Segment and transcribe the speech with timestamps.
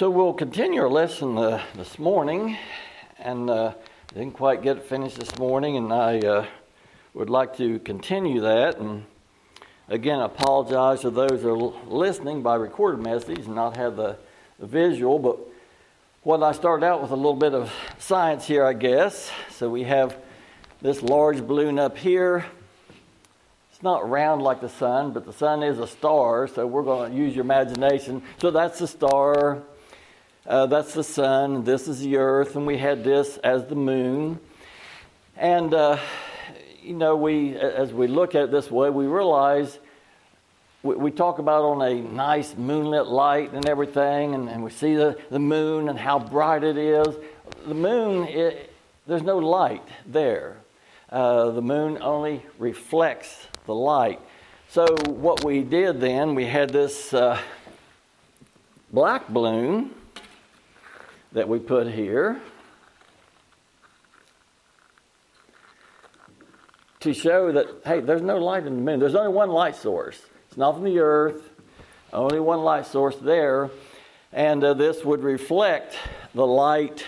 [0.00, 2.56] So we'll continue our lesson uh, this morning,
[3.18, 3.74] and uh,
[4.14, 6.46] didn't quite get it finished this morning, and I uh,
[7.12, 8.78] would like to continue that.
[8.78, 9.04] And
[9.88, 14.16] again, I apologize to those that are listening by recorded message and not have the,
[14.58, 15.18] the visual.
[15.18, 15.38] But
[16.22, 19.30] what I started out with a little bit of science here, I guess.
[19.50, 20.16] So we have
[20.80, 22.46] this large balloon up here.
[23.70, 27.12] It's not round like the sun, but the sun is a star, so we're going
[27.12, 28.22] to use your imagination.
[28.38, 29.62] So that's the star.
[30.46, 34.40] Uh, that's the sun, this is the earth, and we had this as the moon.
[35.36, 35.98] And, uh,
[36.82, 39.78] you know, we, as we look at it this way, we realize
[40.82, 44.94] we, we, talk about on a nice moonlit light and everything, and, and we see
[44.94, 47.16] the, the moon and how bright it is.
[47.66, 48.72] The moon, it,
[49.06, 50.56] there's no light there.
[51.10, 54.20] Uh, the moon only reflects the light.
[54.70, 57.38] So, what we did then, we had this uh,
[58.90, 59.96] black balloon
[61.32, 62.40] that we put here
[67.00, 69.00] to show that, hey, there's no light in the moon.
[69.00, 70.20] There's only one light source.
[70.48, 71.50] It's not from the earth,
[72.12, 73.70] only one light source there.
[74.32, 75.96] And uh, this would reflect
[76.34, 77.04] the light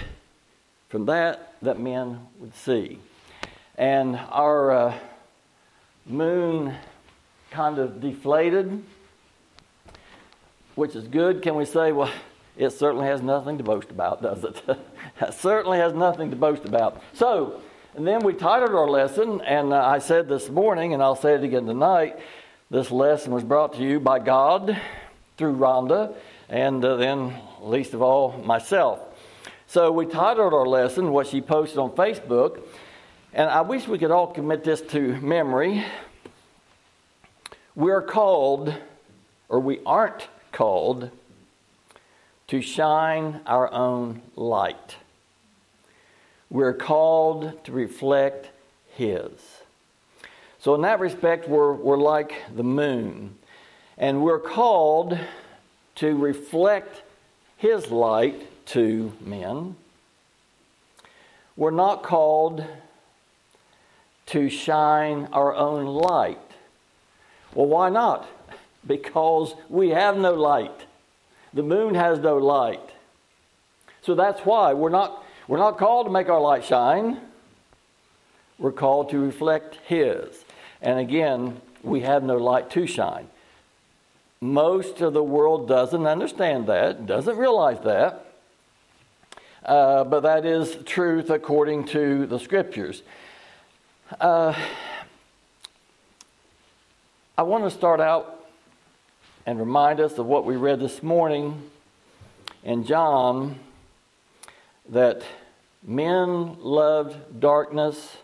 [0.89, 2.98] from that that men would see.
[3.77, 4.98] And our uh,
[6.06, 6.75] moon
[7.50, 8.83] kind of deflated,
[10.75, 11.43] which is good.
[11.43, 12.11] Can we say, well,
[12.56, 14.62] it certainly has nothing to boast about, does it?
[15.20, 17.03] it certainly has nothing to boast about.
[17.14, 17.61] So,
[17.94, 21.34] and then we titled our lesson, and uh, I said this morning, and I'll say
[21.34, 22.19] it again tonight
[22.72, 24.81] this lesson was brought to you by God
[25.36, 26.14] through Rhonda,
[26.48, 28.98] and uh, then, least of all, myself.
[29.66, 32.62] So, we titled our lesson, what she posted on Facebook,
[33.34, 35.84] and I wish we could all commit this to memory.
[37.75, 38.75] We're called,
[39.50, 41.11] or we aren't called,
[42.53, 44.97] to shine our own light.
[46.50, 48.50] We're called to reflect
[48.94, 49.31] His.
[50.60, 53.37] So, in that respect, we're, we're like the moon.
[53.97, 55.19] And we're called
[55.94, 57.00] to reflect
[57.56, 59.75] His light to men.
[61.56, 62.66] We're not called
[64.26, 66.50] to shine our own light.
[67.55, 68.28] Well, why not?
[68.87, 70.87] Because we have no light.
[71.54, 72.90] The moon has no light.
[74.02, 77.20] So that's why we're not, we're not called to make our light shine.
[78.58, 80.44] We're called to reflect His.
[80.80, 83.28] And again, we have no light to shine.
[84.40, 88.26] Most of the world doesn't understand that, doesn't realize that.
[89.64, 93.02] Uh, but that is truth according to the scriptures.
[94.20, 94.54] Uh,
[97.38, 98.41] I want to start out
[99.47, 101.70] and remind us of what we read this morning
[102.62, 103.58] in John
[104.88, 105.22] that
[105.82, 108.16] men loved darkness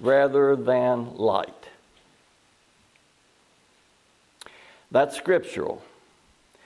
[0.00, 1.68] rather than light.
[4.90, 5.82] That's scriptural.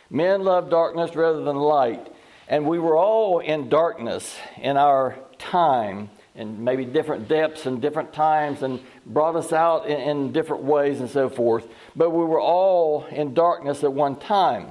[0.08, 2.06] Men love darkness rather than light.
[2.48, 8.12] And we were all in darkness in our time in maybe different depths and different
[8.12, 11.66] times and brought us out in, in, different ways and so forth.
[11.94, 14.68] But we were all in darkness at one time.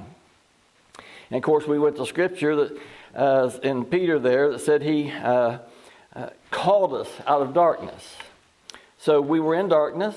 [1.30, 2.78] And of course, we went to scripture that
[3.14, 5.58] uh, in Peter there that said he uh,
[6.16, 8.16] uh, called us out of darkness.
[8.98, 10.16] So we were in darkness.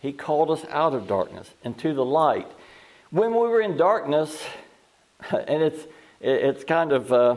[0.00, 2.46] He called us out of darkness into the light.
[3.10, 4.42] When we were in darkness,
[5.30, 5.86] and it's
[6.20, 7.36] it's kind of uh,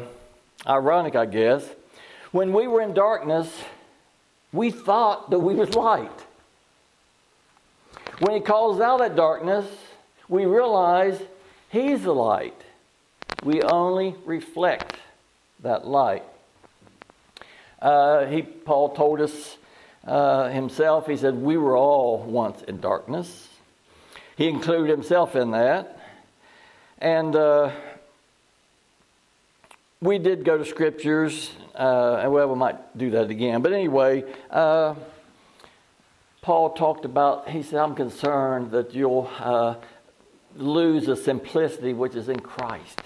[0.65, 1.63] ironic, I guess
[2.31, 3.49] when we were in darkness,
[4.53, 6.11] we thought that we was light.
[8.19, 9.65] When he calls out that darkness,
[10.27, 11.19] we realize
[11.69, 12.59] he's the light.
[13.43, 14.95] We only reflect
[15.61, 16.23] that light.
[17.81, 19.57] Uh, he, Paul told us
[20.05, 23.49] uh, himself, he said, We were all once in darkness.
[24.37, 25.99] He included himself in that.
[26.99, 27.71] And uh,
[30.01, 33.61] we did go to scriptures, uh, and well, we might do that again.
[33.61, 34.95] But anyway, uh,
[36.41, 39.75] Paul talked about, he said, I'm concerned that you'll uh,
[40.55, 42.99] lose the simplicity which is in Christ.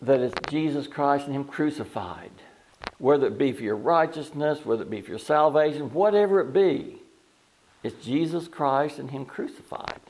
[0.00, 2.30] That it's Jesus Christ and Him crucified.
[2.98, 6.98] Whether it be for your righteousness, whether it be for your salvation, whatever it be,
[7.82, 10.00] it's Jesus Christ and Him crucified.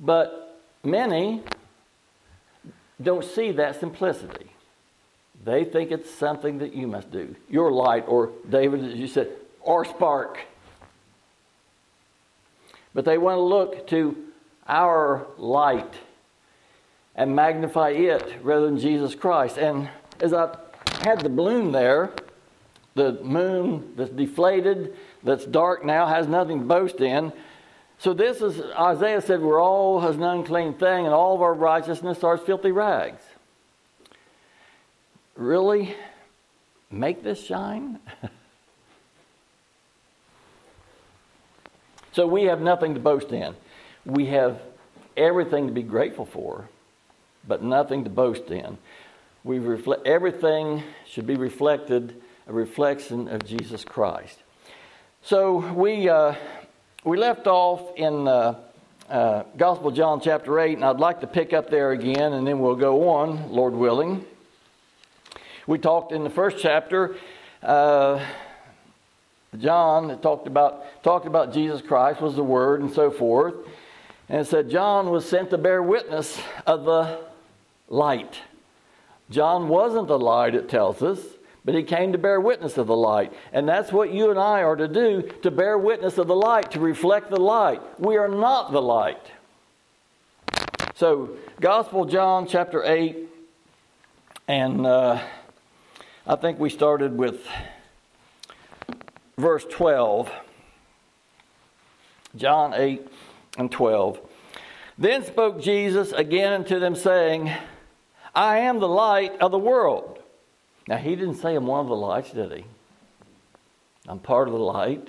[0.00, 1.42] But many
[3.02, 4.50] don't see that simplicity.
[5.44, 7.34] They think it's something that you must do.
[7.50, 9.30] Your light, or David, as you said,
[9.60, 10.38] or spark.
[12.94, 14.16] But they want to look to
[14.66, 15.92] our light
[17.16, 19.58] and magnify it rather than Jesus Christ.
[19.58, 19.88] And
[20.20, 20.56] as I
[21.02, 22.10] had the balloon there,
[22.94, 27.32] the moon that's deflated, that's dark now, has nothing to boast in.
[27.98, 31.54] So this is Isaiah said, "We're all as an unclean thing, and all of our
[31.54, 33.24] righteousness are as filthy rags."
[35.36, 35.94] Really,
[36.90, 37.98] make this shine.
[42.12, 43.54] so we have nothing to boast in.
[44.04, 44.60] We have
[45.16, 46.68] everything to be grateful for,
[47.46, 48.78] but nothing to boast in.
[49.42, 54.38] We reflect everything should be reflected a reflection of Jesus Christ.
[55.22, 56.34] So we uh,
[57.04, 58.58] we left off in uh,
[59.10, 62.60] uh, Gospel John chapter eight, and I'd like to pick up there again, and then
[62.60, 64.24] we'll go on, Lord willing.
[65.66, 67.16] We talked in the first chapter.
[67.62, 68.24] Uh,
[69.58, 73.54] John talked about talked about Jesus Christ was the Word and so forth,
[74.30, 77.20] and it said John was sent to bear witness of the
[77.90, 78.40] light.
[79.28, 81.18] John wasn't the light, it tells us,
[81.64, 83.32] but he came to bear witness of the light.
[83.52, 86.72] And that's what you and I are to do to bear witness of the light,
[86.72, 87.80] to reflect the light.
[87.98, 89.30] We are not the light.
[90.94, 91.30] So,
[91.60, 93.16] Gospel John chapter 8,
[94.46, 95.20] and uh,
[96.26, 97.46] I think we started with
[99.36, 100.30] verse 12.
[102.36, 103.06] John 8
[103.58, 104.20] and 12.
[104.98, 107.50] Then spoke Jesus again unto them, saying,
[108.34, 110.18] I am the light of the world.
[110.86, 112.64] Now, he didn't say I'm one of the lights, did he?
[114.06, 115.08] I'm part of the light.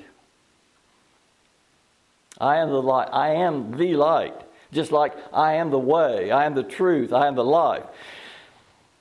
[2.39, 3.09] I am the light.
[3.11, 4.41] I am the light.
[4.71, 7.85] Just like I am the way, I am the truth, I am the life.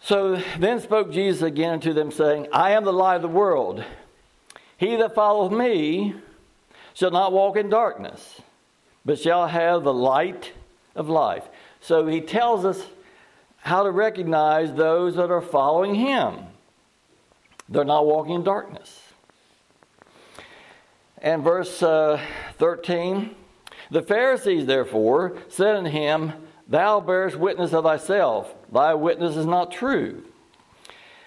[0.00, 3.82] So then spoke Jesus again unto them, saying, I am the light of the world.
[4.76, 6.14] He that followeth me
[6.92, 8.40] shall not walk in darkness,
[9.04, 10.52] but shall have the light
[10.94, 11.44] of life.
[11.80, 12.84] So he tells us
[13.58, 16.38] how to recognize those that are following him.
[17.68, 19.00] They're not walking in darkness.
[21.18, 22.20] And verse uh,
[22.58, 23.34] 13
[23.90, 26.32] The Pharisees, therefore, said unto him,
[26.68, 30.24] Thou bearest witness of thyself, thy witness is not true.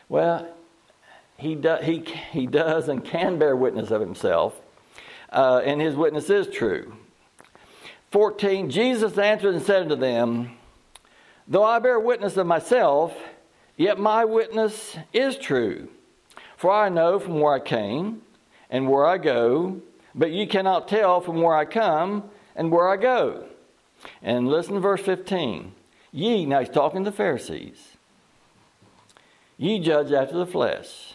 [0.09, 0.47] Well,
[1.37, 4.59] he, do, he, he does and can bear witness of himself,
[5.31, 6.95] uh, and his witness is true.
[8.11, 10.51] 14 Jesus answered and said unto them,
[11.47, 13.15] Though I bear witness of myself,
[13.75, 15.89] yet my witness is true.
[16.57, 18.23] For I know from where I came
[18.69, 19.81] and where I go,
[20.13, 23.45] but ye cannot tell from where I come and where I go.
[24.21, 25.71] And listen to verse 15.
[26.11, 27.95] Ye, now he's talking to the Pharisees,
[29.57, 31.13] ye judge after the flesh.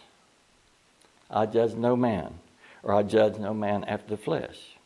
[1.30, 2.34] I judge no man,
[2.82, 4.76] or I judge no man after the flesh.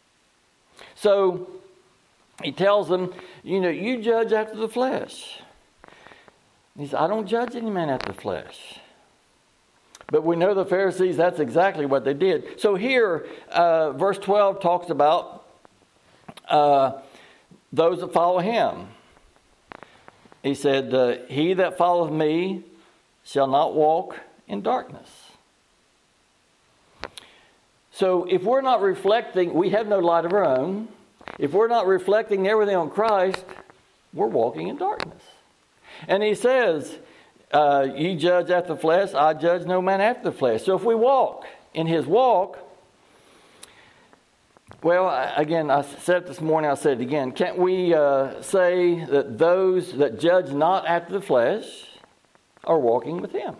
[0.94, 1.50] So
[2.42, 3.12] he tells them,
[3.42, 5.40] you know, you judge after the flesh.
[6.78, 8.78] He says, I don't judge any man after the flesh.
[10.08, 12.60] But we know the Pharisees, that's exactly what they did.
[12.60, 15.44] So here, uh, verse 12 talks about
[16.48, 16.92] uh,
[17.72, 18.88] those that follow him.
[20.42, 22.62] He said, uh, He that followeth me
[23.24, 25.10] shall not walk in darkness.
[27.90, 30.88] So if we're not reflecting, we have no light of our own.
[31.38, 33.44] If we're not reflecting everything on Christ,
[34.12, 35.22] we're walking in darkness.
[36.06, 36.98] And he says,
[37.52, 40.64] uh, Ye judge after the flesh, I judge no man after the flesh.
[40.64, 42.58] So if we walk in his walk,
[44.82, 47.32] well, again, I said it this morning, I said it again.
[47.32, 51.64] Can't we uh, say that those that judge not after the flesh
[52.64, 53.56] are walking with him?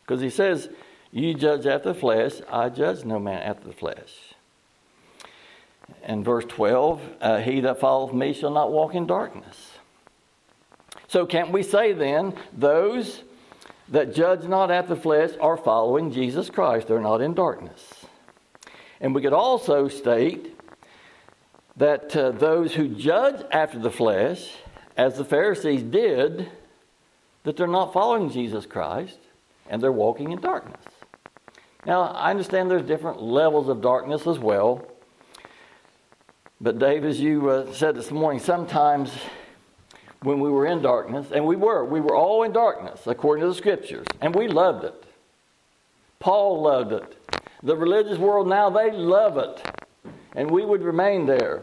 [0.00, 0.70] Because he says,
[1.12, 4.34] You judge after the flesh, I judge no man after the flesh.
[6.02, 9.77] And verse 12, uh, He that followeth me shall not walk in darkness.
[11.08, 13.22] So, can't we say then, those
[13.88, 16.86] that judge not after the flesh are following Jesus Christ?
[16.86, 18.04] They're not in darkness.
[19.00, 20.54] And we could also state
[21.76, 24.54] that uh, those who judge after the flesh,
[24.96, 26.50] as the Pharisees did,
[27.44, 29.18] that they're not following Jesus Christ
[29.70, 30.82] and they're walking in darkness.
[31.86, 34.86] Now, I understand there's different levels of darkness as well.
[36.60, 39.12] But, Dave, as you uh, said this morning, sometimes
[40.22, 43.48] when we were in darkness, and we were, we were all in darkness according to
[43.48, 45.04] the scriptures, and we loved it.
[46.18, 47.16] Paul loved it.
[47.62, 49.62] The religious world now, they love it.
[50.34, 51.62] And we would remain there.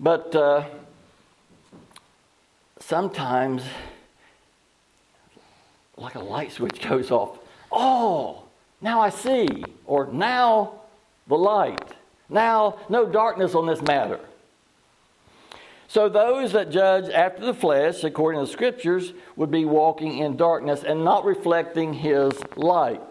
[0.00, 0.64] But uh,
[2.80, 3.62] sometimes,
[5.96, 7.38] like a light switch goes off.
[7.70, 8.44] Oh,
[8.80, 9.64] now I see.
[9.86, 10.80] Or now
[11.28, 11.94] the light.
[12.28, 14.20] Now, no darkness on this matter.
[15.92, 20.38] So those that judge after the flesh, according to the scriptures, would be walking in
[20.38, 23.02] darkness and not reflecting his light.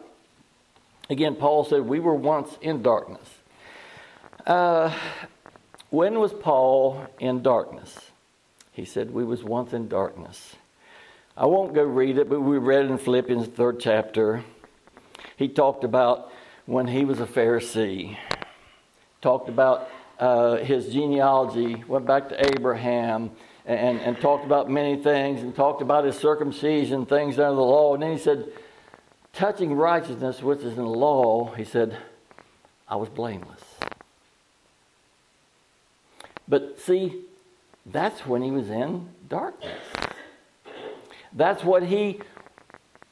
[1.07, 3.29] Again, Paul said, We were once in darkness.
[4.47, 4.91] Uh,
[5.91, 7.95] when was Paul in darkness?
[8.71, 10.55] He said, We was once in darkness.
[11.38, 14.43] I won't go read it, but we read it in Philippians, third chapter.
[15.38, 16.31] He talked about
[16.65, 18.17] when he was a Pharisee,
[19.21, 19.88] talked about
[20.21, 23.31] uh, his genealogy, went back to Abraham,
[23.65, 27.95] and, and talked about many things, and talked about his circumcision, things under the law.
[27.95, 28.51] And then he said,
[29.33, 31.97] touching righteousness, which is in the law, he said,
[32.87, 33.63] I was blameless.
[36.47, 37.21] But see,
[37.85, 39.79] that's when he was in darkness.
[41.33, 42.19] That's what he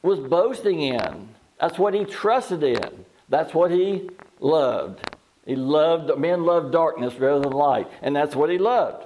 [0.02, 1.30] was boasting in.
[1.58, 3.04] That's what he trusted in.
[3.28, 5.09] That's what he loved.
[5.50, 9.04] He loved, men loved darkness rather than light, and that's what he loved.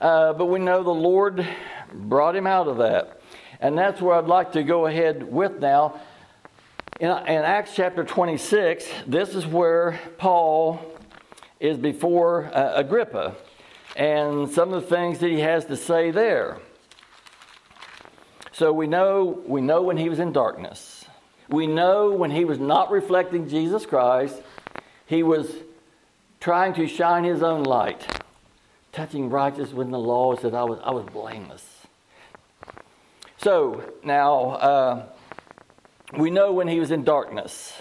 [0.00, 1.44] Uh, but we know the Lord
[1.92, 3.20] brought him out of that.
[3.58, 6.00] And that's where I'd like to go ahead with now.
[7.00, 10.80] In, in Acts chapter 26, this is where Paul
[11.58, 13.34] is before uh, Agrippa
[13.96, 16.58] and some of the things that he has to say there.
[18.52, 21.04] So we know we know when he was in darkness.
[21.48, 24.40] We know when he was not reflecting Jesus Christ,
[25.06, 25.50] he was
[26.40, 28.06] trying to shine his own light,
[28.92, 31.66] touching righteousness within the law, said I was I was blameless.
[33.38, 35.06] So now uh,
[36.16, 37.72] we know when he was in darkness.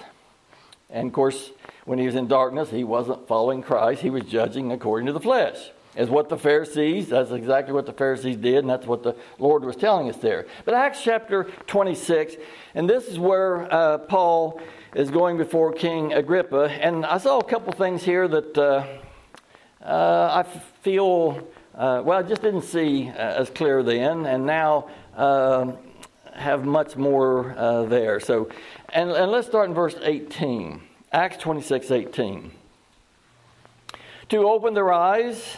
[0.89, 1.51] And of course,
[1.85, 5.19] when he was in darkness, he wasn't following Christ, he was judging according to the
[5.19, 9.15] flesh is what the Pharisees, that's exactly what the Pharisees did, and that's what the
[9.39, 10.47] Lord was telling us there.
[10.63, 12.35] But Acts chapter 26,
[12.75, 14.61] and this is where uh, Paul
[14.95, 16.63] is going before King Agrippa.
[16.63, 18.85] And I saw a couple things here that uh,
[19.83, 24.89] uh, I feel, uh, well, I just didn't see uh, as clear then, and now
[25.15, 25.77] um,
[26.33, 28.19] have much more uh, there.
[28.19, 28.49] So,
[28.89, 30.81] and, and let's start in verse 18.
[31.13, 32.51] Acts 26, 18.
[34.29, 35.57] To open their eyes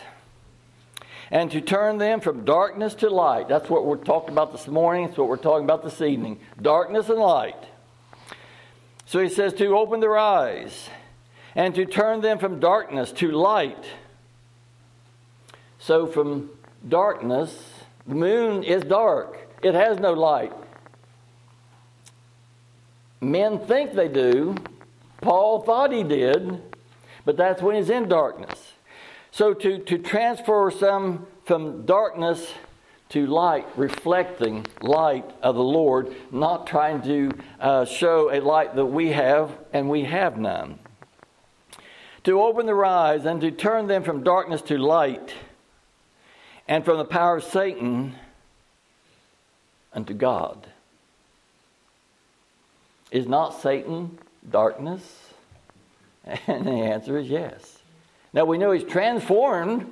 [1.29, 3.47] and to turn them from darkness to light.
[3.47, 5.07] That's what we're talking about this morning.
[5.07, 6.39] That's what we're talking about this evening.
[6.61, 7.57] Darkness and light.
[9.13, 10.89] So he says to open their eyes
[11.53, 13.85] and to turn them from darkness to light.
[15.77, 16.49] So from
[16.89, 17.55] darkness,
[18.07, 20.51] the moon is dark, it has no light.
[23.21, 24.55] Men think they do.
[25.21, 26.59] Paul thought he did,
[27.23, 28.73] but that's when he's in darkness.
[29.29, 32.51] So to, to transfer some from darkness
[33.13, 38.87] to light, reflecting light of the Lord, not trying to uh, show a light that
[38.87, 40.79] we have and we have none.
[42.23, 45.35] To open their eyes and to turn them from darkness to light
[46.67, 48.15] and from the power of Satan
[49.93, 50.65] unto God.
[53.11, 54.17] Is not Satan
[54.49, 55.19] darkness?
[56.47, 57.79] And the answer is yes.
[58.31, 59.91] Now we know he's transformed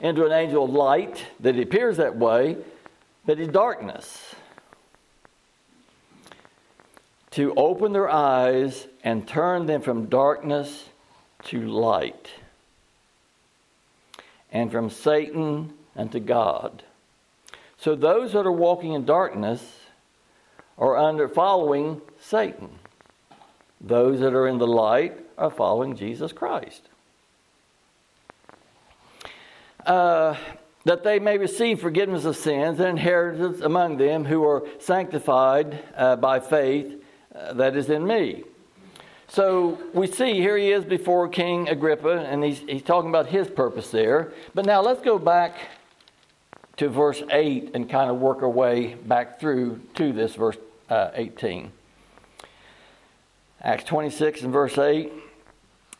[0.00, 2.56] into an angel of light, that appears that way,
[3.24, 4.34] but he's darkness.
[7.32, 10.88] To open their eyes and turn them from darkness
[11.44, 12.30] to light,
[14.50, 16.82] and from Satan unto God.
[17.78, 19.80] So those that are walking in darkness
[20.78, 22.70] are under following Satan.
[23.80, 26.88] Those that are in the light are following Jesus Christ
[29.86, 30.36] uh,
[30.84, 36.16] that they may receive forgiveness of sins and inheritance among them who are sanctified uh,
[36.16, 37.02] by faith
[37.34, 38.44] uh, that is in me.
[39.28, 43.48] So we see here he is before King Agrippa, and he's, he's talking about his
[43.48, 44.32] purpose there.
[44.54, 45.56] But now let's go back
[46.76, 50.56] to verse 8 and kind of work our way back through to this verse
[50.90, 51.72] uh, 18.
[53.62, 55.12] Acts 26 and verse 8,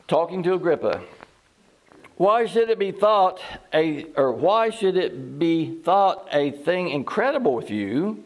[0.09, 1.01] talking to Agrippa.
[2.23, 3.41] Why should it be thought
[3.75, 8.23] a or why should it be thought a thing incredible with you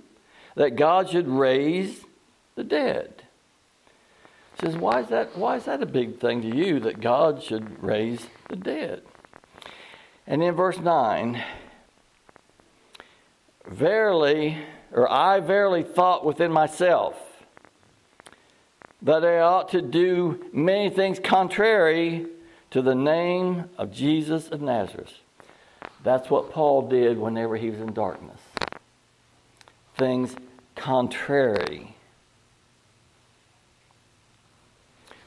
[0.55, 2.05] that God should raise
[2.57, 3.23] the dead?
[4.53, 7.43] He says, why is that why is that a big thing to you that God
[7.43, 9.01] should raise the dead?
[10.27, 11.43] And in verse 9,
[13.67, 14.59] verily,
[14.93, 17.17] or I verily thought within myself
[19.01, 22.27] that I ought to do many things contrary
[22.77, 25.15] to the name of Jesus of Nazareth.
[26.05, 28.39] That's what Paul did whenever he was in darkness.
[29.97, 30.37] Things
[30.75, 31.97] contrary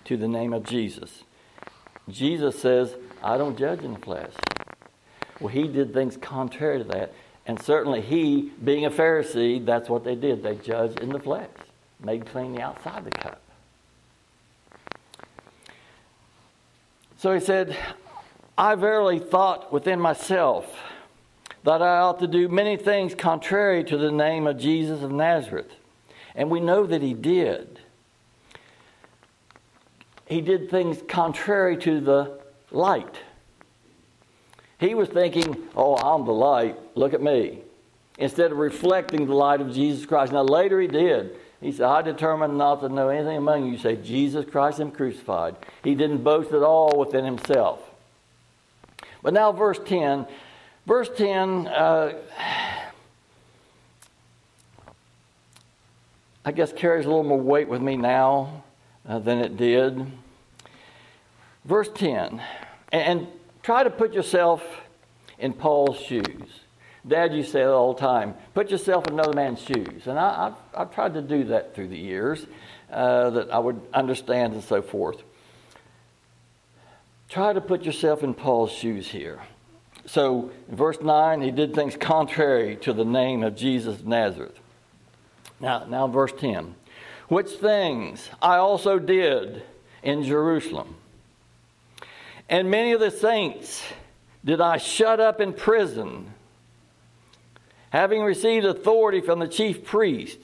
[0.05, 1.23] to the name of Jesus.
[2.07, 4.33] Jesus says, I don't judge in the flesh.
[5.39, 7.13] Well, he did things contrary to that.
[7.47, 10.43] And certainly he, being a Pharisee, that's what they did.
[10.43, 11.49] They judged in the flesh,
[11.99, 13.41] made clean the outside the cup.
[17.19, 17.75] So he said,
[18.57, 20.73] I verily thought within myself
[21.65, 25.69] that I ought to do many things contrary to the name of Jesus of Nazareth.
[26.33, 27.81] And we know that he did.
[30.27, 32.39] He did things contrary to the
[32.71, 33.17] light.
[34.79, 37.63] He was thinking, oh, I'm the light, look at me,
[38.17, 40.31] instead of reflecting the light of Jesus Christ.
[40.31, 41.35] Now, later he did.
[41.61, 45.55] He said, I determined not to know anything among you say Jesus Christ Him crucified.
[45.83, 47.81] He didn't boast at all within himself.
[49.21, 50.25] But now, verse 10.
[50.85, 52.13] Verse 10, uh,
[56.45, 58.63] I guess, carries a little more weight with me now
[59.07, 60.07] uh, than it did.
[61.65, 62.41] Verse 10.
[62.91, 63.27] And, and
[63.61, 64.63] try to put yourself
[65.37, 66.61] in Paul's shoes.
[67.07, 68.35] Dad you say it all the time.
[68.53, 70.07] Put yourself in another man's shoes.
[70.07, 72.45] And I, have I've tried to do that through the years,
[72.91, 75.23] uh, that I would understand and so forth.
[77.29, 79.39] Try to put yourself in Paul's shoes here.
[80.05, 84.57] So, in verse 9, he did things contrary to the name of Jesus of Nazareth.
[85.59, 86.75] Now, now verse 10.
[87.27, 89.61] Which things I also did
[90.01, 90.95] in Jerusalem.
[92.49, 93.83] And many of the saints
[94.43, 96.33] did I shut up in prison
[97.89, 100.39] having received authority from the chief priest.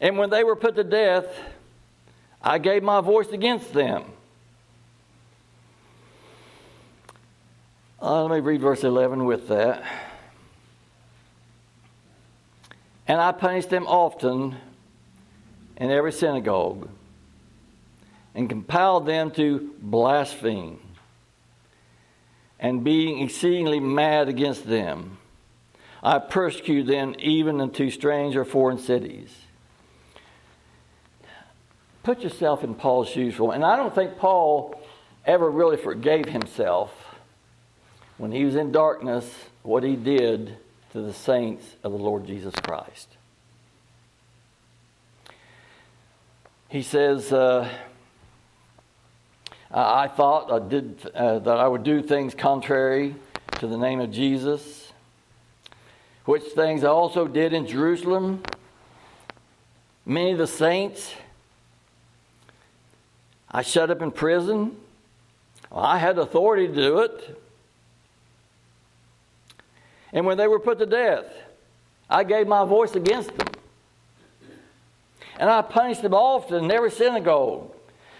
[0.00, 1.26] And when they were put to death,
[2.42, 4.04] I gave my voice against them.
[8.00, 9.84] Uh, let me read verse 11 with that.
[13.06, 14.56] And I punished them often
[15.76, 16.88] in every synagogue
[18.34, 20.78] and compelled them to blaspheme
[22.58, 25.18] and being exceedingly mad against them.
[26.02, 29.34] I persecuted them even into strange or foreign cities.
[32.02, 34.80] Put yourself in Paul's shoes for And I don't think Paul
[35.26, 36.90] ever really forgave himself
[38.16, 39.30] when he was in darkness
[39.62, 40.56] what he did
[40.92, 43.08] to the saints of the Lord Jesus Christ.
[46.68, 47.68] He says, uh,
[49.70, 53.14] I thought I did, uh, that I would do things contrary
[53.58, 54.79] to the name of Jesus
[56.30, 58.40] which things I also did in Jerusalem.
[60.06, 61.12] Many of the saints
[63.50, 64.76] I shut up in prison.
[65.72, 67.42] I had authority to do it.
[70.12, 71.24] And when they were put to death,
[72.08, 73.48] I gave my voice against them.
[75.36, 77.72] And I punished them often in every synagogue,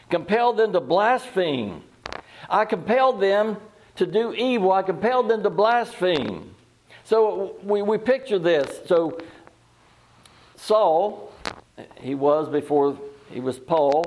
[0.08, 1.84] compelled them to blaspheme.
[2.48, 3.58] I compelled them
[3.94, 4.72] to do evil.
[4.72, 6.56] I compelled them to blaspheme.
[7.10, 8.82] So we, we picture this.
[8.86, 9.18] So
[10.54, 11.32] Saul,
[11.96, 12.96] he was before
[13.32, 14.06] he was Paul.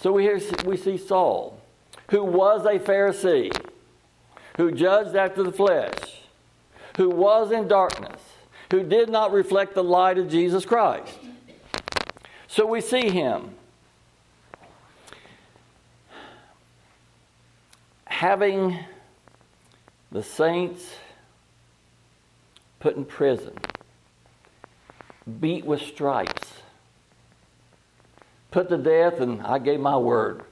[0.00, 1.60] So we, hear, we see Saul,
[2.10, 3.56] who was a Pharisee,
[4.56, 5.94] who judged after the flesh,
[6.96, 8.20] who was in darkness,
[8.72, 11.16] who did not reflect the light of Jesus Christ.
[12.48, 13.54] So we see him
[18.06, 18.76] having
[20.10, 20.84] the saints
[22.80, 23.56] put in prison,
[25.40, 26.54] beat with stripes,
[28.50, 30.42] put to death, and I gave my word.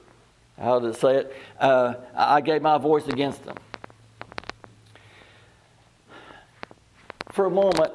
[0.59, 1.35] How did it say it?
[1.59, 3.57] Uh, I gave my voice against them.
[7.31, 7.93] For a moment,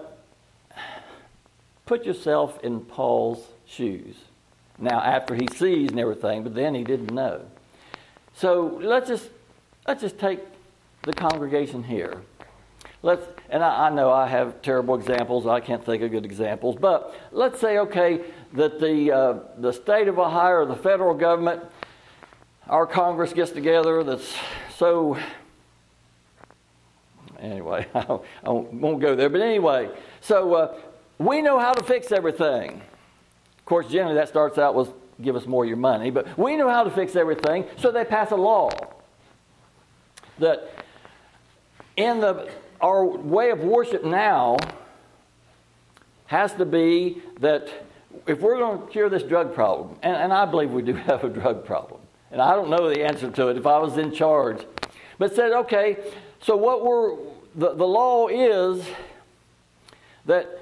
[1.86, 4.14] put yourself in Paul's shoes.
[4.78, 7.42] Now, after he sees and everything, but then he didn't know.
[8.34, 9.28] So let's just
[9.86, 10.40] let's just take
[11.02, 12.22] the congregation here.
[13.02, 15.46] Let's, and I, I, know I have terrible examples.
[15.46, 16.74] I can't think of good examples.
[16.80, 18.22] But let's say, okay,
[18.54, 21.62] that the, uh, the state of Ohio or the federal government,
[22.66, 24.34] our Congress gets together that's
[24.76, 25.18] so.
[27.38, 29.28] Anyway, I, I won't go there.
[29.28, 29.90] But anyway,
[30.22, 30.74] so uh,
[31.18, 32.80] we know how to fix everything.
[33.58, 36.56] Of course, generally that starts out with give us more of your money, but we
[36.56, 38.70] know how to fix everything, so they pass a law
[40.38, 40.84] that
[41.96, 42.50] in the
[42.82, 44.56] our way of worship now
[46.26, 47.68] has to be that
[48.26, 51.24] if we're going to cure this drug problem, and, and, I believe we do have
[51.24, 54.12] a drug problem, and I don't know the answer to it if I was in
[54.12, 54.64] charge,
[55.18, 55.98] but said, okay,
[56.40, 57.16] so what we're,
[57.54, 58.84] the, the law is
[60.26, 60.58] that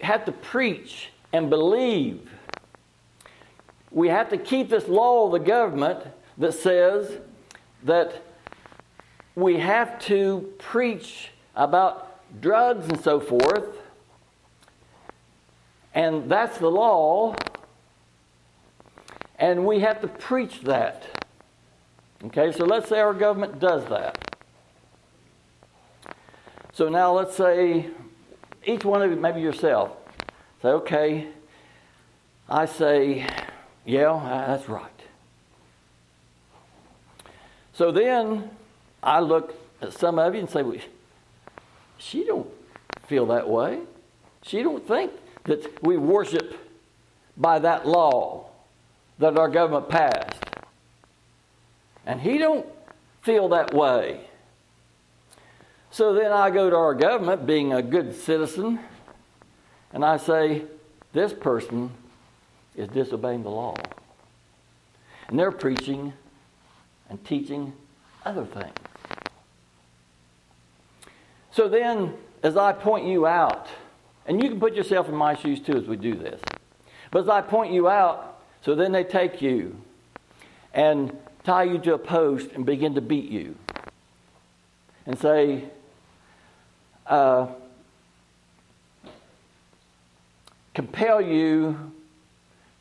[0.00, 2.30] have to preach and believe.
[3.90, 6.00] We have to keep this law of the government
[6.36, 7.18] that says
[7.82, 8.22] that
[9.38, 13.76] we have to preach about drugs and so forth,
[15.94, 17.36] and that's the law,
[19.38, 21.06] and we have to preach that.
[22.24, 24.36] Okay, so let's say our government does that.
[26.72, 27.90] So now let's say
[28.66, 29.92] each one of you, maybe yourself,
[30.62, 31.28] say, okay,
[32.48, 33.24] I say,
[33.86, 34.90] yeah, that's right.
[37.72, 38.50] So then
[39.02, 40.78] I look at some of you and say, well,
[41.98, 42.48] she don't
[43.06, 43.80] feel that way.
[44.42, 45.12] She don't think
[45.44, 46.58] that we worship
[47.36, 48.46] by that law
[49.18, 50.44] that our government passed.
[52.06, 52.66] And he don't
[53.22, 54.20] feel that way.
[55.90, 58.78] So then I go to our government, being a good citizen,
[59.92, 60.62] and I say,
[61.12, 61.90] this person
[62.76, 63.74] is disobeying the law.
[65.28, 66.12] And they're preaching
[67.08, 67.72] and teaching
[68.24, 68.87] other things.
[71.58, 73.66] So then, as I point you out,
[74.26, 76.40] and you can put yourself in my shoes too as we do this,
[77.10, 79.76] but as I point you out, so then they take you
[80.72, 83.56] and tie you to a post and begin to beat you
[85.04, 85.64] and say,
[87.08, 87.48] uh,
[90.74, 91.90] compel you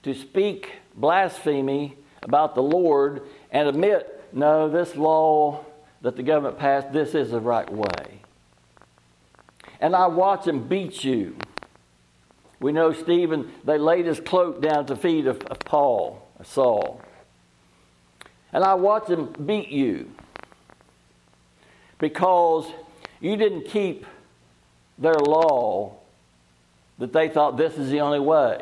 [0.04, 5.66] to speak blasphemy about the Lord and admit, no, this law
[6.04, 8.22] that the government passed, this is the right way.
[9.80, 11.38] And I watch them beat you.
[12.60, 17.02] We know Stephen, they laid his cloak down at the feet of, of Paul, Saul.
[18.52, 20.12] And I watch them beat you
[22.00, 22.68] because
[23.20, 24.06] you didn't keep
[24.98, 25.98] their law
[26.98, 28.60] that they thought this is the only way.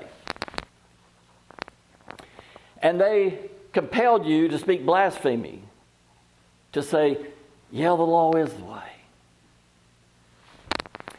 [2.81, 5.61] And they compelled you to speak blasphemy,
[6.73, 7.25] to say,
[7.71, 8.94] yeah, the law is the way.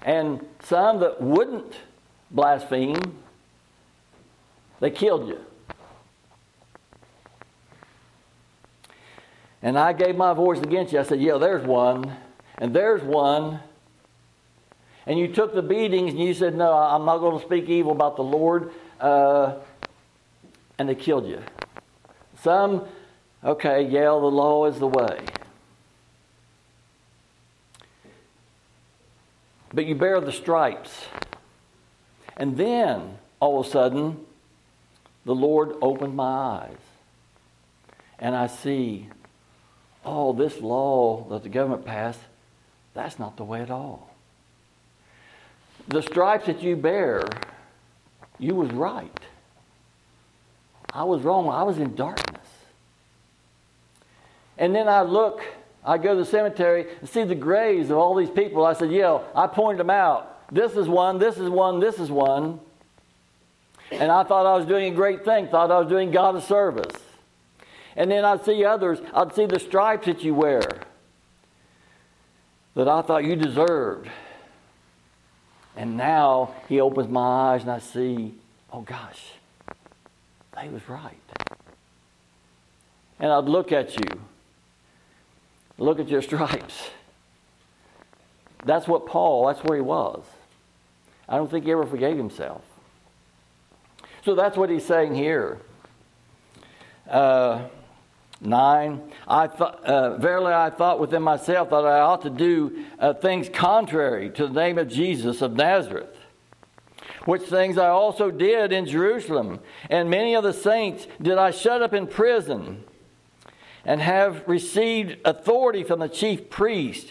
[0.06, 1.74] And some that wouldn't
[2.30, 3.18] blaspheme,
[4.78, 5.40] they killed you.
[9.62, 11.00] And I gave my voice against you.
[11.00, 12.16] I said, Yeah, there's one,
[12.58, 13.58] and there's one.
[15.06, 17.90] And you took the beatings and you said, No, I'm not going to speak evil
[17.90, 18.70] about the Lord.
[19.00, 19.54] Uh,
[20.78, 21.42] and they killed you.
[22.42, 22.84] Some,
[23.42, 25.18] okay, yeah, the law is the way.
[29.76, 31.04] But you bear the stripes.
[32.38, 34.24] And then, all of a sudden,
[35.26, 36.78] the Lord opened my eyes.
[38.18, 39.10] And I see,
[40.02, 42.20] oh, this law that the government passed,
[42.94, 44.14] that's not the way at all.
[45.88, 47.28] The stripes that you bear,
[48.38, 49.20] you was right.
[50.90, 51.50] I was wrong.
[51.50, 52.48] I was in darkness.
[54.56, 55.42] And then I look,
[55.86, 58.66] I go to the cemetery and see the graves of all these people.
[58.66, 60.52] I said, Yeah, I pointed them out.
[60.52, 62.60] This is one, this is one, this is one.
[63.92, 66.40] And I thought I was doing a great thing, thought I was doing God a
[66.40, 66.94] service.
[67.94, 70.62] And then I'd see others, I'd see the stripes that you wear
[72.74, 74.08] that I thought you deserved.
[75.76, 78.34] And now he opens my eyes and I see,
[78.72, 79.32] oh gosh,
[80.54, 81.14] they was right.
[83.18, 84.20] And I'd look at you,
[85.78, 86.90] look at your stripes.
[88.64, 90.24] That's what Paul, that's where he was.
[91.28, 92.62] I don't think he ever forgave himself.
[94.24, 95.58] So that's what he's saying here.
[97.08, 97.66] Uh,
[98.40, 103.14] Nine, I thought, uh, verily I thought within myself that I ought to do uh,
[103.14, 106.14] things contrary to the name of Jesus of Nazareth,
[107.24, 109.60] which things I also did in Jerusalem.
[109.88, 112.84] And many of the saints did I shut up in prison,
[113.86, 117.06] and have received authority from the chief priest.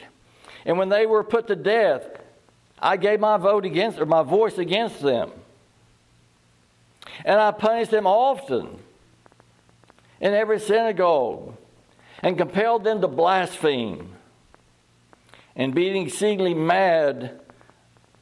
[0.66, 2.06] And when they were put to death,
[2.78, 5.32] I gave my vote against, or my voice against them.
[7.24, 8.78] And I punished them often
[10.20, 11.56] in every synagogue
[12.22, 14.12] and compelled them to blaspheme.
[15.56, 17.40] And being exceedingly mad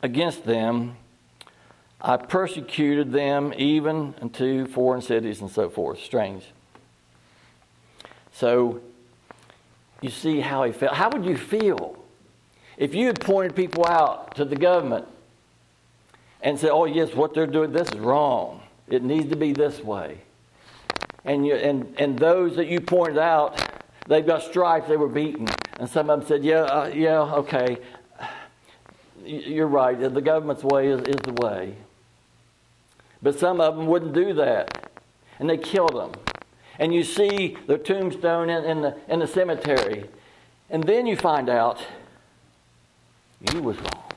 [0.04, 0.96] against them,
[2.00, 6.00] I persecuted them even unto foreign cities and so forth.
[6.02, 6.53] Strange.
[8.34, 8.82] So,
[10.02, 10.96] you see how he felt.
[10.96, 11.98] How would you feel
[12.78, 15.06] if you had pointed people out to the government
[16.41, 18.62] and said, oh, yes, what they're doing, this is wrong.
[18.89, 20.19] It needs to be this way
[21.26, 23.62] and, you, and, and those that you pointed out,
[24.08, 25.48] they've got stripes, they were beaten.
[25.80, 27.78] And some of them said, Yeah, uh, yeah, okay.
[29.26, 29.98] You're right.
[29.98, 31.78] The government's way is, is the way.
[33.22, 34.91] But some of them wouldn't do that.
[35.39, 36.12] And they killed them.
[36.84, 40.10] And you see the tombstone in, in, the, in the cemetery.
[40.69, 41.82] And then you find out
[43.54, 44.12] you was wrong.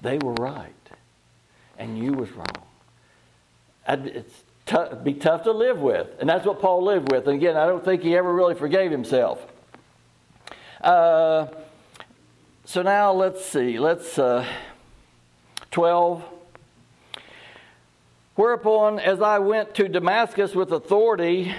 [0.00, 0.72] They were right,
[1.78, 2.46] and you was wrong.
[3.86, 7.26] It's t- be tough to live with, and that's what Paul lived with.
[7.26, 9.46] And again, I don't think he ever really forgave himself.
[10.80, 11.48] Uh,
[12.64, 13.78] so now let's see.
[13.78, 14.46] Let's uh,
[15.70, 16.24] twelve.
[18.34, 21.54] Whereupon, as I went to Damascus with authority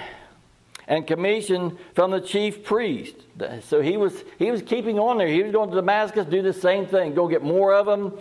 [0.86, 3.14] and commission from the chief priest.
[3.62, 5.28] So he was, he was keeping on there.
[5.28, 8.18] He was going to Damascus, do the same thing, go get more of them,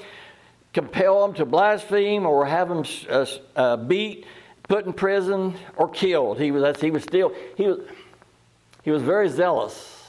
[0.74, 4.26] compel them to blaspheme or have them uh, uh, beat,
[4.64, 6.40] put in prison, or killed.
[6.40, 7.80] He was he was still, he was,
[8.84, 10.02] he was very zealous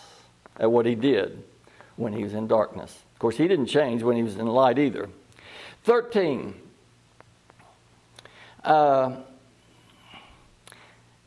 [0.59, 1.43] at what he did
[1.97, 3.03] when he was in darkness.
[3.15, 5.09] Of course, he didn't change when he was in light either.
[5.85, 6.55] 13.
[8.65, 9.17] Uh,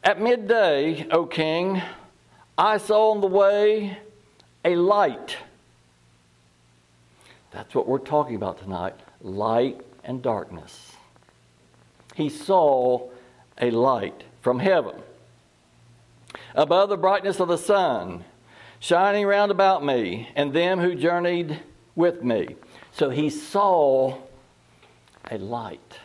[0.03, 1.81] at midday, O king,
[2.57, 3.99] I saw on the way
[4.65, 5.37] a light.
[7.51, 10.93] That's what we're talking about tonight light and darkness.
[12.15, 13.07] He saw
[13.61, 14.95] a light from heaven
[16.55, 18.23] above the brightness of the sun,
[18.79, 21.59] shining round about me and them who journeyed
[21.95, 22.55] with me.
[22.93, 24.17] So he saw
[25.29, 25.99] a light.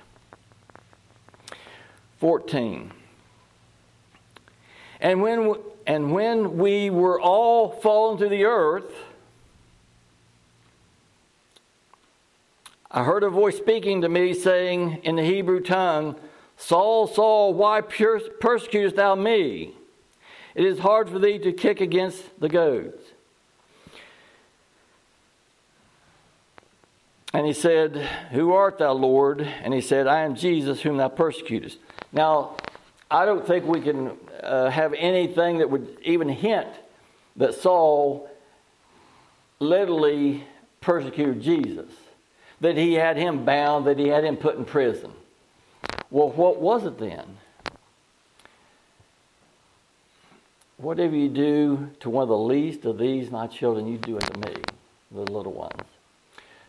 [2.22, 2.92] 14.
[5.00, 5.56] And when,
[5.88, 8.94] and when we were all fallen to the earth,
[12.88, 16.14] I heard a voice speaking to me saying in the Hebrew tongue,
[16.56, 19.74] Saul, Saul, why persecutest thou me?
[20.54, 23.01] It is hard for thee to kick against the goads.
[27.32, 27.96] And he said,
[28.32, 29.40] Who art thou, Lord?
[29.40, 31.78] And he said, I am Jesus whom thou persecutest.
[32.12, 32.56] Now,
[33.10, 36.68] I don't think we can uh, have anything that would even hint
[37.36, 38.28] that Saul
[39.58, 40.44] literally
[40.80, 41.90] persecuted Jesus,
[42.60, 45.12] that he had him bound, that he had him put in prison.
[46.10, 47.38] Well, what was it then?
[50.76, 54.20] Whatever you do to one of the least of these, my children, you do it
[54.22, 54.54] to me,
[55.12, 55.91] the little ones.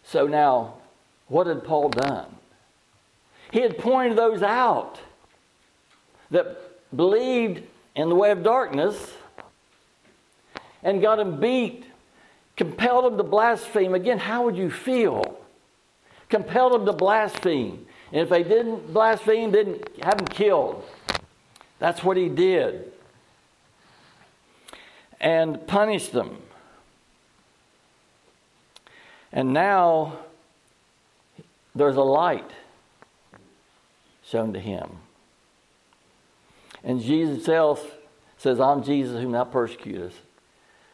[0.03, 0.75] So now,
[1.27, 2.27] what had Paul done?
[3.51, 4.99] He had pointed those out
[6.31, 6.57] that
[6.95, 7.63] believed
[7.95, 9.13] in the way of darkness
[10.81, 11.85] and got them beat,
[12.57, 13.93] compelled them to blaspheme.
[13.93, 15.39] Again, how would you feel?
[16.29, 17.85] Compelled them to blaspheme.
[18.11, 20.83] And if they didn't blaspheme, didn't have them killed.
[21.79, 22.91] That's what he did.
[25.19, 26.37] And punished them.
[29.33, 30.19] And now
[31.75, 32.51] there's a light
[34.23, 34.89] shown to him.
[36.83, 37.95] And Jesus himself
[38.37, 40.17] says, I'm Jesus whom thou persecutest.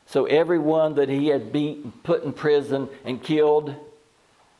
[0.05, 3.75] So everyone that he had beaten, put in prison, and killed,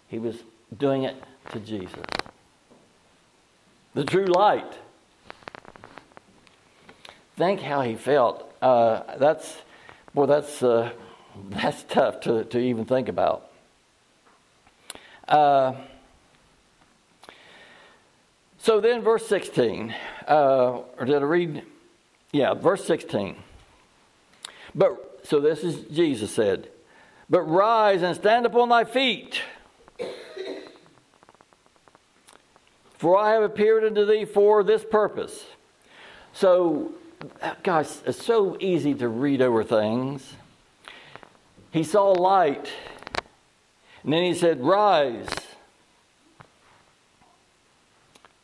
[0.08, 0.44] he was
[0.78, 1.16] doing it
[1.52, 2.04] to Jesus.
[3.94, 4.78] The true light.
[7.38, 8.54] Think how he felt.
[8.62, 9.58] Uh, that's,
[10.14, 10.92] boy, that's, uh,
[11.50, 13.49] that's tough to, to even think about.
[15.30, 15.74] Uh,
[18.58, 19.96] so then, verse 16,
[20.28, 21.64] uh, or did I read?
[22.32, 23.36] Yeah, verse 16.
[24.76, 26.70] But, so this is Jesus said,
[27.30, 29.42] But rise and stand upon thy feet.
[32.98, 35.46] For I have appeared unto thee for this purpose.
[36.34, 36.92] So,
[37.64, 40.34] guys, it's so easy to read over things.
[41.72, 42.70] He saw light,
[44.10, 45.28] and then he said, Rise.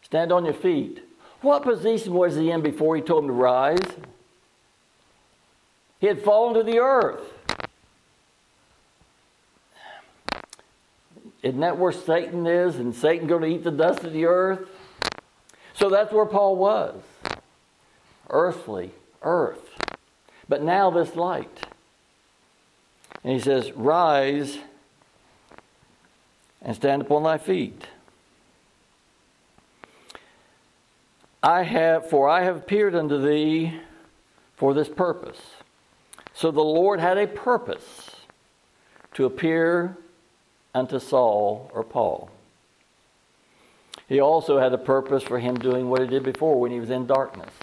[0.04, 1.04] Stand on your feet.
[1.42, 3.80] What position was he in before he told him to rise?
[6.00, 7.34] He had fallen to the earth.
[11.42, 12.76] Isn't that where Satan is?
[12.76, 14.70] And Satan going to eat the dust of the earth?
[15.74, 17.02] So that's where Paul was.
[18.30, 18.92] Earthly,
[19.24, 19.68] earth.
[20.48, 21.66] But now this light.
[23.24, 24.60] And he says, Rise
[26.66, 27.84] and stand upon thy feet.
[31.44, 33.80] I have, for I have appeared unto thee
[34.58, 35.40] for this purpose.
[36.34, 38.16] So the Lord had a purpose
[39.14, 39.96] to appear
[40.74, 42.32] unto Saul or Paul.
[44.10, 46.90] He also had a purpose for him doing what he did before when he was
[46.90, 47.54] in darkness.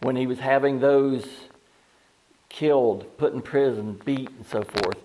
[0.00, 1.24] When he was having those
[2.48, 4.98] killed, put in prison, beat, and so forth.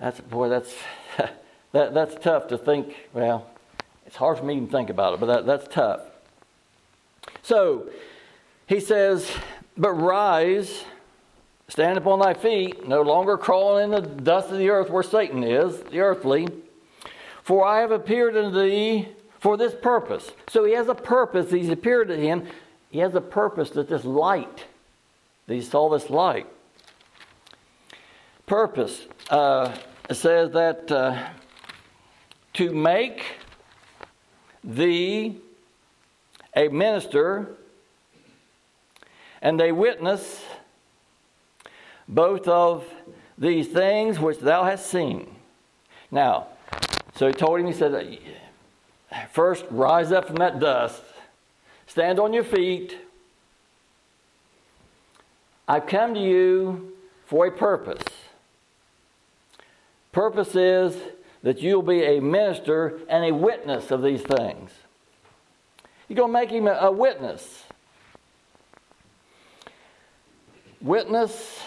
[0.00, 0.74] That's boy, that's
[1.72, 2.96] that, that's tough to think.
[3.12, 3.46] Well,
[4.06, 6.00] it's hard for me to think about it, but that, that's tough.
[7.42, 7.88] So
[8.66, 9.30] he says,
[9.76, 10.84] but rise,
[11.68, 15.44] stand upon thy feet, no longer crawling in the dust of the earth where Satan
[15.44, 16.48] is, the earthly.
[17.42, 19.08] For I have appeared unto thee
[19.38, 20.30] for this purpose.
[20.48, 21.50] So he has a purpose.
[21.50, 22.46] He's appeared to him.
[22.90, 24.64] He has a purpose that this light,
[25.46, 26.46] that he saw this light.
[28.46, 29.76] Purpose uh,
[30.16, 31.28] says that uh,
[32.54, 33.24] to make
[34.64, 35.40] thee
[36.54, 37.56] a minister
[39.40, 40.42] and a witness
[42.08, 42.84] both of
[43.38, 45.34] these things which thou hast seen.
[46.10, 46.48] Now,
[47.14, 48.18] so he told him, he said,
[49.30, 51.02] First, rise up from that dust,
[51.86, 52.98] stand on your feet.
[55.68, 56.96] I've come to you
[57.26, 58.02] for a purpose.
[60.12, 60.96] Purpose is
[61.42, 64.70] that you'll be a minister and a witness of these things.
[66.08, 67.64] You're going to make him a witness.
[70.80, 71.60] Witness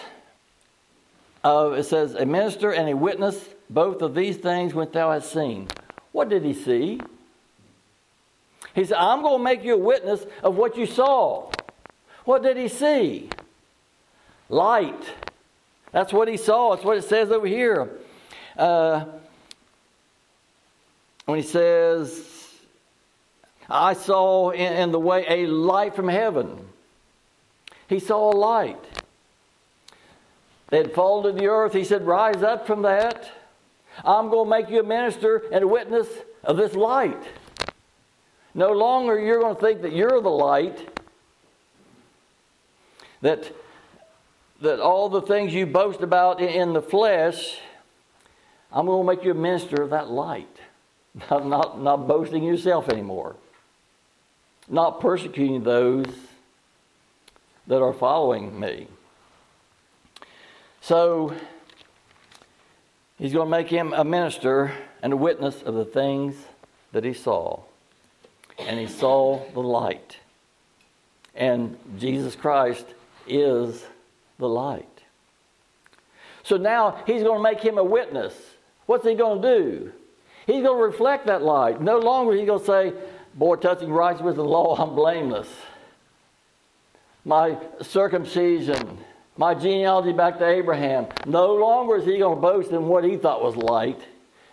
[1.44, 5.32] of, it says, a minister and a witness, both of these things which thou hast
[5.32, 5.68] seen.
[6.12, 7.00] What did he see?
[8.76, 11.50] He said, I'm going to make you a witness of what you saw.
[12.26, 13.30] What did he see?
[14.50, 15.04] Light.
[15.92, 16.76] That's what he saw.
[16.76, 17.90] That's what it says over here.
[18.58, 19.06] Uh,
[21.26, 22.30] when he says,
[23.70, 26.68] I saw in, in the way a light from heaven.
[27.88, 28.84] He saw a light.
[30.70, 31.74] They had fallen to the earth.
[31.74, 33.32] He said, Rise up from that.
[34.04, 36.08] I'm going to make you a minister and a witness
[36.44, 37.22] of this light.
[38.56, 41.00] No longer you're going to think that you're the light,
[43.22, 43.52] that,
[44.62, 47.60] that all the things you boast about in the flesh,
[48.74, 50.58] I'm going to make you a minister of that light.
[51.30, 53.36] Not, not, not boasting yourself anymore.
[54.68, 56.08] Not persecuting those
[57.68, 58.88] that are following me.
[60.82, 61.36] So,
[63.20, 66.36] he's going to make him a minister and a witness of the things
[66.94, 67.62] that he saw
[68.58, 70.18] and he saw the light.
[71.36, 72.86] And Jesus Christ
[73.28, 73.86] is
[74.38, 74.88] the light.
[76.44, 78.34] So now he's going to make him a witness.
[78.86, 79.92] What's he going to do?
[80.46, 81.82] He's going to reflect that light.
[81.82, 82.94] No longer he's going to say,
[83.34, 85.48] Boy, touching righteousness the law, I'm blameless.
[87.26, 89.00] My circumcision,
[89.38, 91.08] my genealogy back to Abraham.
[91.26, 94.00] No longer is he going to boast in what he thought was light.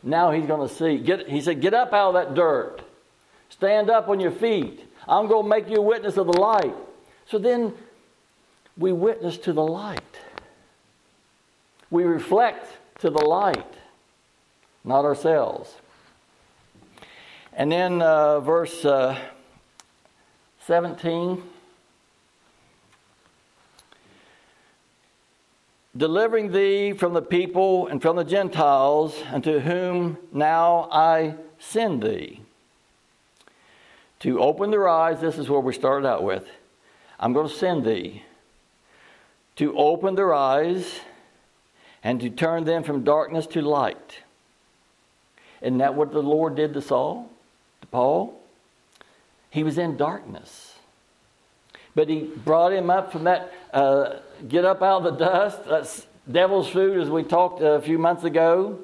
[0.02, 0.98] Now he's going to see.
[0.98, 2.80] Get, he said, Get up out of that dirt.
[3.50, 4.86] Stand up on your feet.
[5.06, 6.74] I'm going to make you a witness of the light.
[7.26, 7.74] So then
[8.78, 10.00] we witness to the light.
[11.90, 12.66] We reflect
[13.00, 13.66] to the light,
[14.84, 15.74] not ourselves.
[17.52, 19.18] And then uh, verse uh,
[20.66, 21.42] 17
[25.96, 32.40] delivering thee from the people and from the Gentiles, unto whom now I send thee
[34.20, 35.20] to open their eyes.
[35.20, 36.48] This is where we started out with.
[37.18, 38.22] I'm going to send thee
[39.56, 41.00] to open their eyes
[42.02, 44.20] and to turn them from darkness to light.
[45.62, 47.30] Isn't that what the Lord did to Saul,
[47.80, 48.40] to Paul?
[49.50, 50.74] He was in darkness.
[51.94, 55.64] But he brought him up from that, uh, get up out of the dust.
[55.66, 58.78] That's devil's food, as we talked a few months ago.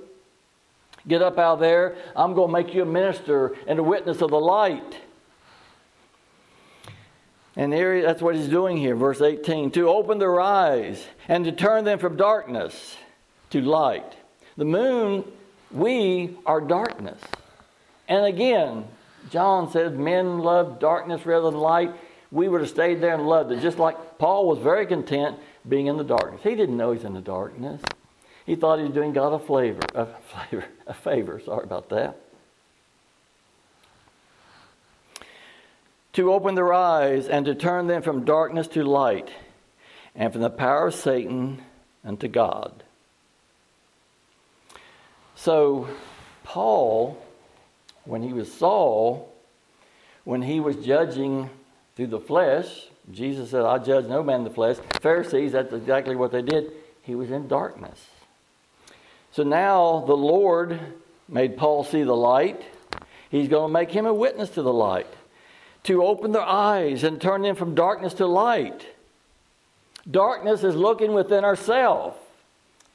[1.07, 1.97] Get up out there.
[2.17, 4.97] I'm going to make you a minister and a witness of the light.
[7.55, 11.85] And that's what he's doing here, verse 18 to open their eyes and to turn
[11.85, 12.97] them from darkness
[13.51, 14.15] to light.
[14.59, 15.25] The moon,
[15.71, 17.21] we are darkness.
[18.09, 18.85] And again,
[19.31, 21.93] John says men love darkness rather than light.
[22.31, 25.87] We would have stayed there and loved it, just like Paul was very content being
[25.87, 26.41] in the darkness.
[26.43, 27.81] He didn't know he's in the darkness.
[28.45, 31.41] He thought he was doing God a flavor, a flavor, a favor.
[31.45, 32.17] Sorry about that.
[36.17, 39.29] to open their eyes and to turn them from darkness to light
[40.15, 41.61] and from the power of Satan
[42.03, 42.83] unto God.
[45.37, 45.89] So,
[46.43, 47.23] Paul,
[48.05, 49.33] when he was Saul,
[50.25, 51.49] when he was judging
[51.95, 54.77] through the flesh, Jesus said, I judge no man in the flesh.
[55.01, 56.73] Pharisees, that's exactly what they did.
[57.03, 58.05] He was in darkness.
[59.31, 60.81] So now the Lord
[61.29, 62.63] made Paul see the light.
[63.31, 65.07] He's going to make him a witness to the light
[65.85, 68.87] to open their eyes and turn them from darkness to light.
[70.11, 72.17] Darkness is looking within ourselves,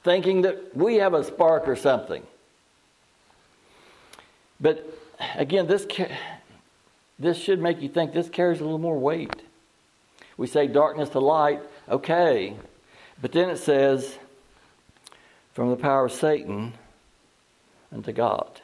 [0.03, 2.25] thinking that we have a spark or something.
[4.59, 4.85] But
[5.35, 5.87] again, this,
[7.19, 9.41] this should make you think this carries a little more weight.
[10.37, 12.55] We say darkness to light, okay.
[13.21, 14.17] But then it says,
[15.53, 16.73] from the power of Satan
[17.91, 18.61] unto God.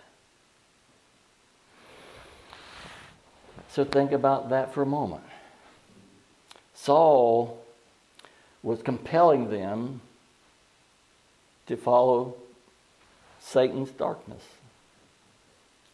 [3.70, 5.24] So think about that for a moment.
[6.74, 7.64] Saul
[8.64, 10.02] was compelling them
[11.68, 12.36] to follow
[13.40, 14.44] Satan's darkness,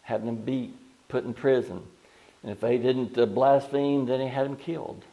[0.04, 0.76] having them beat,
[1.08, 1.84] put in prison.
[2.42, 5.04] And if they didn't uh, blaspheme, then he had them killed.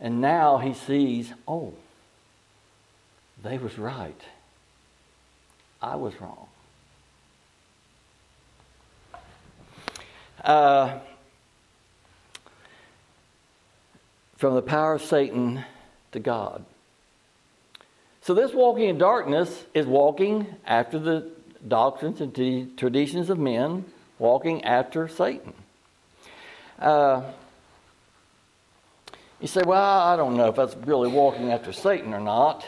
[0.00, 1.74] And now he sees, oh,
[3.42, 4.20] they was right.
[5.80, 6.48] I was wrong.
[10.42, 10.98] Uh,
[14.36, 15.64] from the power of Satan
[16.12, 16.64] to God.
[18.24, 21.30] So, this walking in darkness is walking after the
[21.68, 23.84] doctrines and the traditions of men,
[24.18, 25.52] walking after Satan.
[26.78, 27.20] Uh,
[29.42, 32.64] you say, well, I don't know if that's really walking after Satan or not.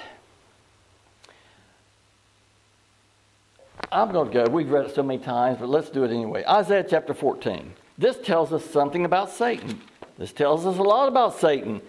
[3.90, 4.50] I'm going to go.
[4.50, 6.44] We've read it so many times, but let's do it anyway.
[6.46, 7.72] Isaiah chapter 14.
[7.96, 9.80] This tells us something about Satan.
[10.18, 11.80] This tells us a lot about Satan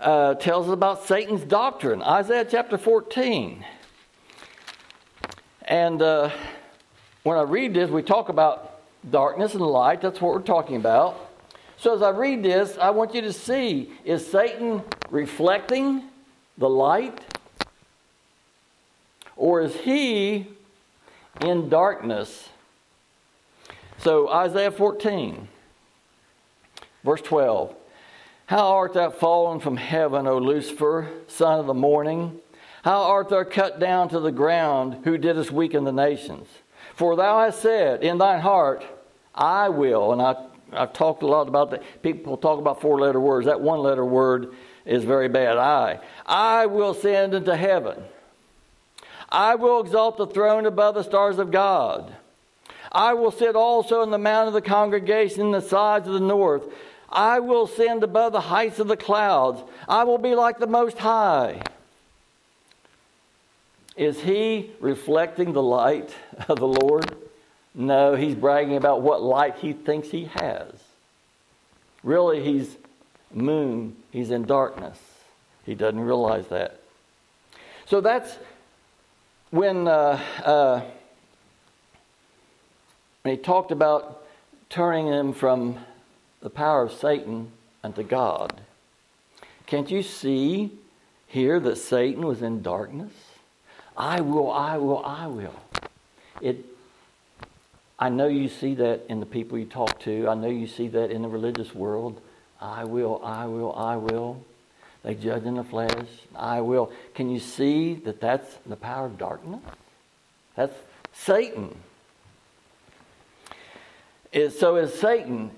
[0.00, 2.02] uh, tells us about Satan's doctrine.
[2.02, 3.64] Isaiah chapter 14.
[5.62, 6.30] And uh,
[7.22, 8.80] when I read this, we talk about
[9.10, 10.00] darkness and light.
[10.00, 11.18] That's what we're talking about.
[11.78, 16.04] So as I read this, I want you to see is Satan reflecting
[16.58, 17.20] the light?
[19.36, 20.46] Or is he
[21.42, 22.48] in darkness?
[23.98, 25.48] So, Isaiah 14,
[27.02, 27.74] verse 12.
[28.46, 32.40] How art thou fallen from heaven, O Lucifer, son of the morning?
[32.84, 36.46] How art thou cut down to the ground, who didst weaken the nations?
[36.94, 38.84] For thou hast said in thine heart,
[39.34, 40.12] I will.
[40.12, 40.36] And I,
[40.72, 41.82] I've talked a lot about that.
[42.02, 43.46] People talk about four letter words.
[43.46, 45.58] That one letter word is very bad.
[45.58, 45.98] I.
[46.24, 48.00] I will ascend into heaven.
[49.28, 52.14] I will exalt the throne above the stars of God.
[52.92, 56.20] I will sit also in the mount of the congregation in the sides of the
[56.20, 56.62] north.
[57.08, 59.62] I will ascend above the heights of the clouds.
[59.88, 61.62] I will be like the Most High.
[63.96, 66.14] Is he reflecting the light
[66.48, 67.16] of the Lord?
[67.74, 70.72] No, he's bragging about what light he thinks he has.
[72.02, 72.76] Really, he's
[73.32, 74.98] moon, he's in darkness.
[75.64, 76.80] He doesn't realize that.
[77.86, 78.36] So that's
[79.50, 80.82] when, uh, uh,
[83.22, 84.24] when he talked about
[84.68, 85.78] turning him from
[86.40, 87.50] the power of Satan
[87.82, 88.60] unto God.
[89.66, 90.70] Can't you see
[91.26, 93.12] here that Satan was in darkness?
[93.96, 95.54] I will, I will, I will.
[96.40, 96.64] It,
[97.98, 100.28] I know you see that in the people you talk to.
[100.28, 102.20] I know you see that in the religious world.
[102.60, 104.44] I will, I will, I will.
[105.02, 106.08] They judge in the flesh.
[106.34, 106.92] I will.
[107.14, 109.62] Can you see that that's the power of darkness?
[110.56, 110.74] That's
[111.12, 111.74] Satan.
[114.32, 115.50] so is Satan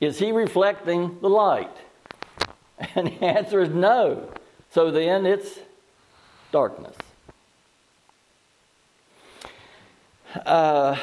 [0.00, 1.76] is he reflecting the light?
[2.96, 4.28] And the answer is no.
[4.72, 5.58] So then it's
[6.50, 6.96] darkness.
[10.44, 10.96] Uh,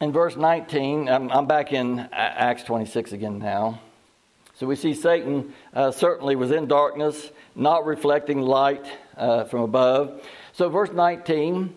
[0.00, 3.80] in verse 19, I'm, I'm, back in Acts 26 again now.
[4.54, 8.86] So we see Satan uh, certainly was in darkness, not reflecting light
[9.18, 10.22] uh, from above.
[10.54, 11.74] So, verse 19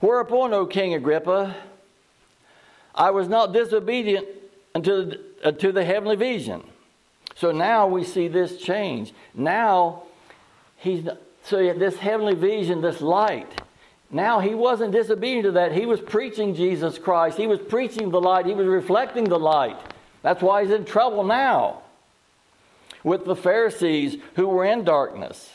[0.00, 1.56] Whereupon, O King Agrippa,
[2.96, 4.26] I was not disobedient
[4.74, 5.12] unto,
[5.44, 6.62] unto the heavenly vision.
[7.34, 9.12] So now we see this change.
[9.34, 10.04] Now
[10.76, 11.06] he's
[11.44, 13.62] so this heavenly vision, this light.
[14.10, 15.72] Now he wasn't disobedient to that.
[15.72, 17.36] He was preaching Jesus Christ.
[17.36, 18.46] He was preaching the light.
[18.46, 19.76] He was reflecting the light.
[20.22, 21.82] That's why he's in trouble now
[23.04, 25.50] with the Pharisees who were in darkness.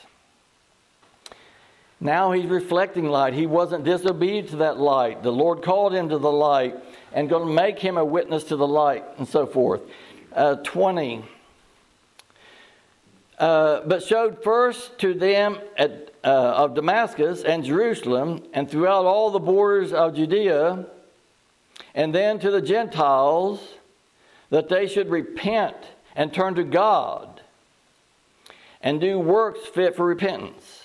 [2.00, 3.34] Now he's reflecting light.
[3.34, 5.24] He wasn't disobedient to that light.
[5.24, 6.76] The Lord called him to the light
[7.14, 9.82] and going to make him a witness to the light and so forth.
[10.34, 11.24] Uh, 20.
[13.38, 19.32] Uh, but showed first to them at, uh, of Damascus and Jerusalem and throughout all
[19.32, 20.86] the borders of Judea,
[21.96, 23.60] and then to the Gentiles
[24.52, 25.76] that they should repent
[26.16, 27.42] and turn to God
[28.82, 30.84] and do works fit for repentance.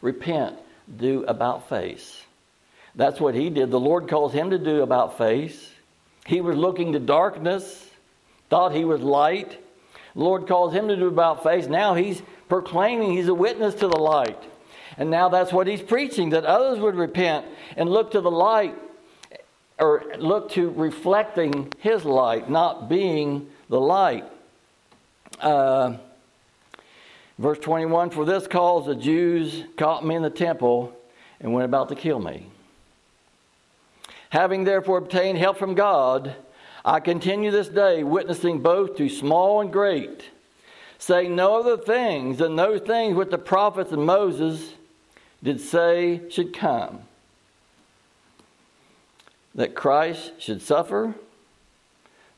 [0.00, 0.56] Repent,
[0.96, 2.24] do about face.
[2.94, 3.70] That's what he did.
[3.70, 5.70] The Lord calls him to do about face.
[6.26, 7.88] He was looking to darkness,
[8.48, 9.58] thought he was light.
[10.14, 11.66] The Lord calls him to do about face.
[11.66, 14.42] Now he's proclaiming he's a witness to the light.
[14.96, 18.76] And now that's what he's preaching that others would repent and look to the light
[19.78, 24.24] or look to reflecting his light, not being the light.
[25.40, 25.96] Uh,
[27.38, 30.94] verse 21 For this cause the Jews caught me in the temple
[31.40, 32.46] and went about to kill me.
[34.30, 36.34] Having therefore obtained help from God,
[36.84, 40.30] I continue this day, witnessing both to small and great,
[40.98, 44.74] saying no other things than those things which the prophets and Moses
[45.42, 47.00] did say should come
[49.54, 51.14] that Christ should suffer,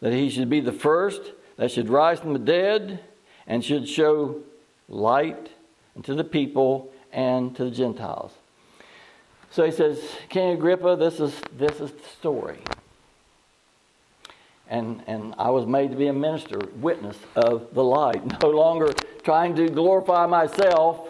[0.01, 3.01] that he should be the first that should rise from the dead,
[3.47, 4.40] and should show
[4.88, 5.51] light
[6.03, 8.32] to the people and to the Gentiles.
[9.53, 10.00] So he says,
[10.30, 12.59] King Agrippa, this is this is the story.
[14.68, 18.94] And and I was made to be a minister, witness of the light, no longer
[19.22, 21.07] trying to glorify myself,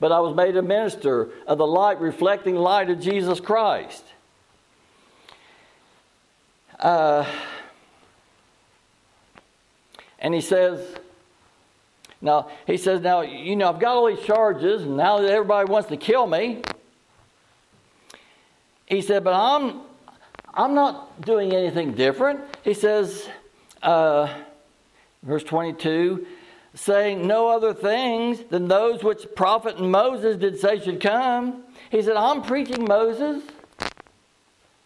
[0.00, 4.04] but I was made a minister of the light, reflecting light of Jesus Christ.
[6.80, 7.24] Uh,
[10.18, 10.80] and he says,
[12.20, 15.88] now, he says, now, you know, I've got all these charges, and now everybody wants
[15.90, 16.62] to kill me,
[18.86, 19.80] he said, but I'm,
[20.54, 22.40] I'm not doing anything different.
[22.62, 23.28] He says,
[23.82, 24.32] uh,
[25.22, 26.26] verse 22,
[26.74, 31.64] saying no other things than those which prophet Moses did say should come.
[31.90, 33.42] He said, I'm preaching Moses.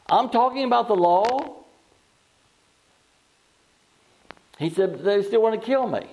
[0.09, 1.57] I'm talking about the law.
[4.59, 6.07] He said, They still want to kill me.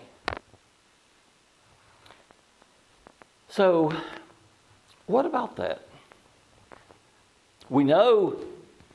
[3.49, 3.91] So,
[5.07, 5.86] what about that?
[7.69, 8.39] We know,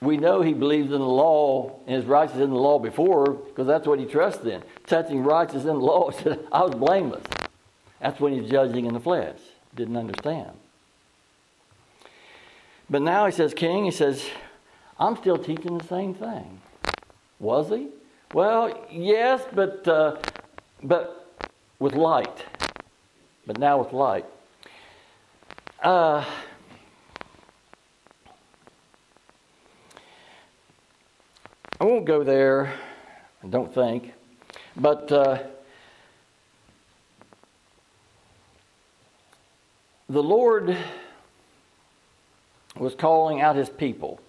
[0.00, 3.66] we know he believes in the law and is righteous in the law before because
[3.66, 4.62] that's what he trusts in.
[4.86, 7.24] Touching righteous in the law, said, I was blameless.
[8.00, 9.38] That's when he's judging in the flesh.
[9.74, 10.50] Didn't understand.
[12.90, 14.28] But now he says, King, he says,
[14.98, 16.60] I'm still teaching the same thing.
[17.38, 17.88] Was he?
[18.34, 20.18] Well, yes, but uh,
[20.82, 21.44] but
[21.78, 22.44] with light.
[23.46, 24.24] But now with light.
[25.82, 26.24] Uh,
[31.82, 32.72] I won't go there.
[33.42, 34.12] I don't think,
[34.76, 35.10] but.
[35.10, 35.42] Uh,
[40.08, 40.76] the Lord
[42.76, 44.20] was calling out his people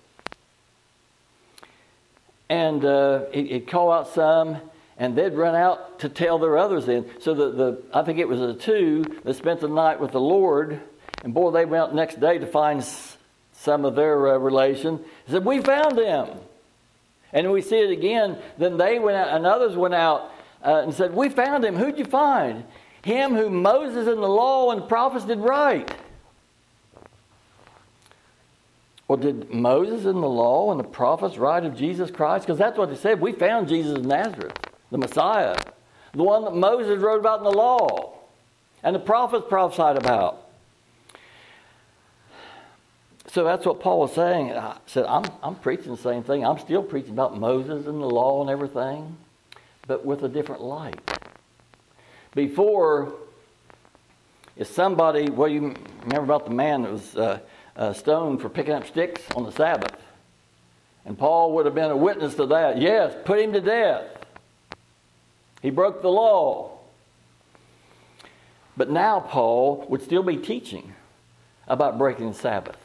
[2.49, 4.58] and uh, he'd, call out some,
[4.97, 7.06] and they'd run out to tell their others in.
[7.20, 10.20] So the, the I think it was the two that spent the night with the
[10.20, 10.82] Lord,
[11.24, 12.84] and boy, they went next day to find
[13.51, 15.06] some of their uh, relation.
[15.28, 16.39] Said, "We found them,"
[17.34, 18.38] and we see it again.
[18.57, 20.31] Then they went out, and others went out
[20.63, 21.75] uh, and said, "We found him.
[21.75, 22.63] Who'd you find?
[23.03, 25.93] Him who Moses and the law and the prophets did write."
[29.07, 32.45] Well, did Moses and the law and the prophets write of Jesus Christ?
[32.45, 33.19] Because that's what they said.
[33.19, 34.57] We found Jesus of Nazareth,
[34.91, 35.55] the Messiah,
[36.13, 38.13] the one that Moses wrote about in the law
[38.84, 40.43] and the prophets prophesied about.
[43.34, 44.51] So that's what Paul was saying.
[44.51, 46.45] I said, I'm, I'm preaching the same thing.
[46.45, 49.17] I'm still preaching about Moses and the law and everything,
[49.88, 50.99] but with a different light.
[52.36, 53.13] Before,
[54.55, 57.15] if somebody, well, you remember about the man that was.
[57.15, 57.39] Uh,
[57.75, 59.95] uh, stoned for picking up sticks on the Sabbath.
[61.05, 62.79] And Paul would have been a witness to that.
[62.79, 64.05] Yes, put him to death.
[65.61, 66.79] He broke the law.
[68.75, 70.93] But now Paul would still be teaching
[71.67, 72.77] about breaking the Sabbath,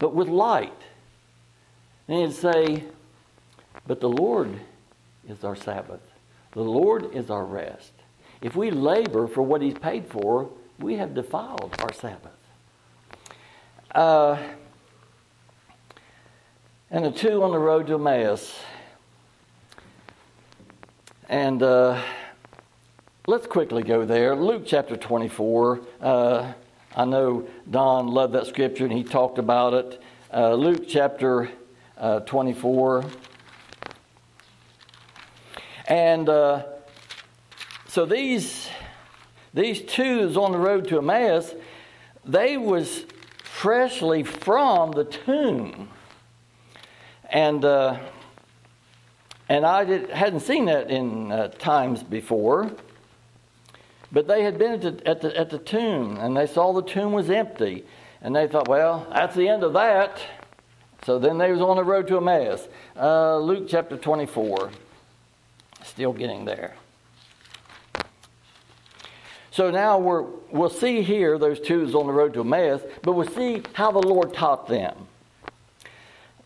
[0.00, 0.82] but with light.
[2.08, 2.84] And he'd say,
[3.86, 4.58] But the Lord
[5.28, 6.00] is our Sabbath,
[6.50, 7.92] the Lord is our rest.
[8.42, 12.32] If we labor for what He's paid for, we have defiled our Sabbath.
[13.94, 14.38] Uh,
[16.90, 18.58] and the two on the road to Emmaus.
[21.28, 22.02] And uh,
[23.26, 24.34] let's quickly go there.
[24.34, 25.80] Luke chapter 24.
[26.00, 26.52] Uh,
[26.96, 30.02] I know Don loved that scripture and he talked about it.
[30.32, 31.50] Uh, Luke chapter
[31.96, 33.04] uh, 24.
[35.86, 36.64] And uh,
[37.88, 38.68] so these
[39.52, 41.52] these twos on the road to Emmaus,
[42.24, 43.04] they was
[43.42, 45.88] freshly from the tomb.
[47.28, 47.98] And, uh,
[49.48, 52.70] and I did, hadn't seen that in uh, times before.
[54.12, 56.82] But they had been at the, at, the, at the tomb and they saw the
[56.82, 57.84] tomb was empty.
[58.22, 60.20] And they thought, well, that's the end of that.
[61.04, 62.68] So then they was on the road to Emmaus.
[62.96, 64.70] Uh, Luke chapter 24.
[65.84, 66.74] Still getting there.
[69.52, 73.28] So now we're, we'll see here those twos on the road to Emmaus, but we'll
[73.28, 75.08] see how the Lord taught them.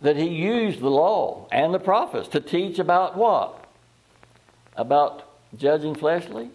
[0.00, 3.64] that he used the law and the prophets to teach about what?
[4.76, 6.50] About judging fleshly?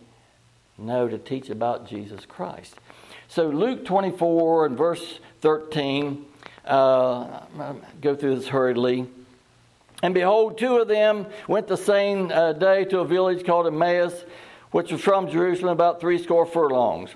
[0.79, 2.75] No, to teach about Jesus Christ.
[3.27, 6.25] So Luke 24 and verse 13,
[6.65, 7.41] uh,
[8.01, 9.07] go through this hurriedly.
[10.01, 14.23] And behold, two of them went the same uh, day to a village called Emmaus,
[14.71, 17.09] which was from Jerusalem about three score furlongs.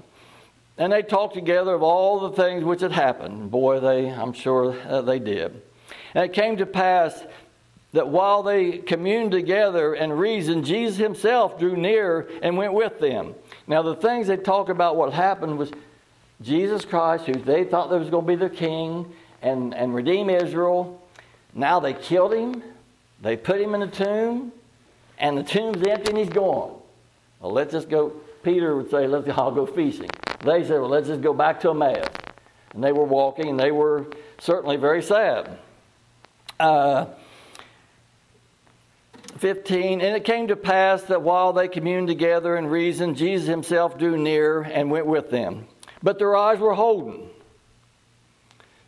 [0.77, 3.51] And they talked together of all the things which had happened.
[3.51, 5.61] Boy, they, I'm sure uh, they did.
[6.13, 7.23] And it came to pass
[7.93, 13.35] that while they communed together and reasoned, Jesus himself drew near and went with them.
[13.67, 15.71] Now, the things they talk about what happened was
[16.41, 21.01] Jesus Christ, who they thought was going to be their king and, and redeem Israel.
[21.53, 22.63] Now they killed him,
[23.21, 24.51] they put him in a tomb,
[25.19, 26.75] and the tomb's empty and he's gone.
[27.39, 28.13] Well, let's just go.
[28.41, 30.09] Peter would say, let's all go fishing.
[30.43, 32.07] They said, well, let's just go back to Emmaus.
[32.73, 34.07] And they were walking, and they were
[34.39, 35.57] certainly very sad.
[36.59, 37.05] Uh,
[39.37, 43.97] 15 And it came to pass that while they communed together and reasoned, Jesus himself
[43.97, 45.67] drew near and went with them.
[46.01, 47.29] But their eyes were holden,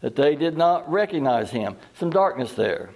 [0.02, 1.78] that they did not recognize him.
[1.98, 2.90] Some darkness there.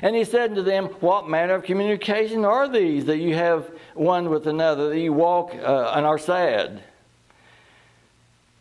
[0.00, 4.30] And he said unto them, What manner of communication are these that you have one
[4.30, 6.82] with another, that you walk uh, and are sad?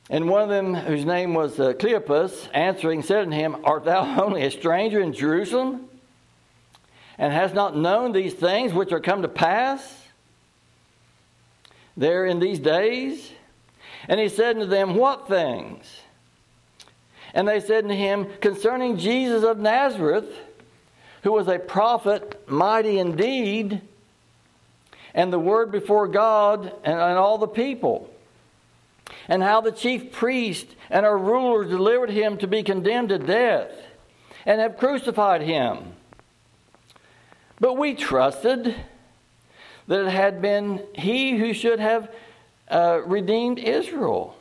[0.09, 4.21] And one of them, whose name was uh, Cleopas, answering, said unto him, Art thou
[4.25, 5.87] only a stranger in Jerusalem,
[7.21, 10.07] and has not known these things which are come to pass
[11.95, 13.31] there in these days?
[14.09, 15.85] And he said unto them, What things?
[17.35, 20.35] And they said unto him, Concerning Jesus of Nazareth,
[21.21, 23.81] who was a prophet, mighty indeed,
[25.13, 28.09] and the word before God and, and all the people
[29.27, 33.69] and how the chief priest and our rulers delivered him to be condemned to death
[34.43, 35.93] and have crucified him.
[37.61, 38.75] But we trusted
[39.87, 42.13] that it had been he who should have
[42.67, 44.35] uh, redeemed Israel.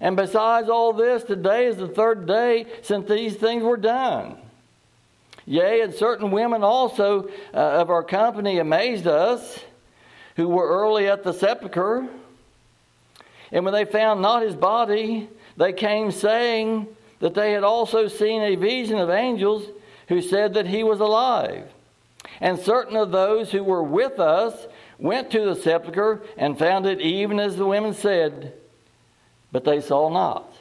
[0.00, 4.36] And besides all this, today is the third day since these things were done.
[5.46, 9.58] Yea, and certain women also uh, of our company amazed us,
[10.36, 12.06] who were early at the sepulchre
[13.52, 16.86] and when they found not his body, they came saying
[17.20, 19.64] that they had also seen a vision of angels
[20.08, 21.68] who said that he was alive.
[22.40, 24.66] And certain of those who were with us
[24.98, 28.54] went to the sepulchre and found it even as the women said,
[29.50, 30.52] but they saw not.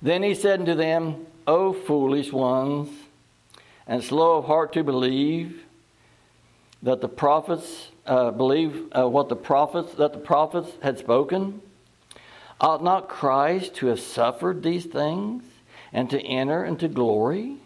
[0.00, 2.88] Then he said unto them, O foolish ones,
[3.86, 5.62] and slow of heart to believe
[6.82, 11.60] that the prophets uh, believe uh, what the prophets that the prophets had spoken?
[12.60, 15.42] Ought not Christ to have suffered these things
[15.92, 17.56] and to enter into glory?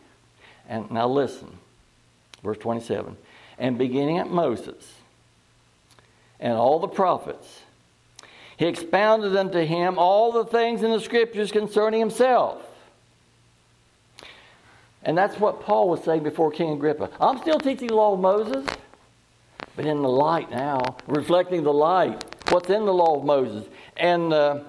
[0.70, 1.58] And now listen,
[2.42, 3.14] verse 27.
[3.58, 4.94] And beginning at Moses
[6.38, 7.60] and all the prophets,
[8.56, 12.62] he expounded unto him all the things in the scriptures concerning himself.
[15.02, 17.10] And that's what Paul was saying before King Agrippa.
[17.20, 18.66] I'm still teaching the law of Moses
[19.80, 22.22] but in the light now, reflecting the light.
[22.50, 23.66] What's in the law of Moses?
[23.96, 24.60] And uh,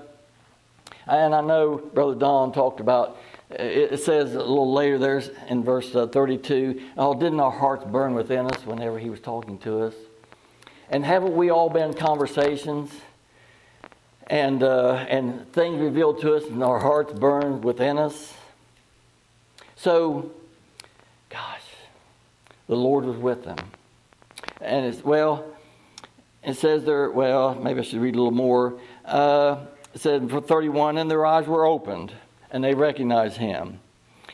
[1.07, 3.17] and I know Brother Don talked about.
[3.49, 6.81] It says a little later there in verse uh, 32.
[6.97, 9.93] Oh, didn't our hearts burn within us whenever he was talking to us?
[10.89, 12.91] And haven't we all been in conversations?
[14.31, 18.33] and uh, and things revealed to us, and our hearts burned within us.
[19.75, 20.31] So,
[21.29, 21.63] gosh,
[22.67, 23.57] the Lord was with them.
[24.61, 25.45] And it's, well,
[26.43, 28.79] it says there, well, maybe I should read a little more.
[29.03, 32.13] Uh, it said for 31, and their eyes were opened,
[32.51, 33.79] and they recognized him,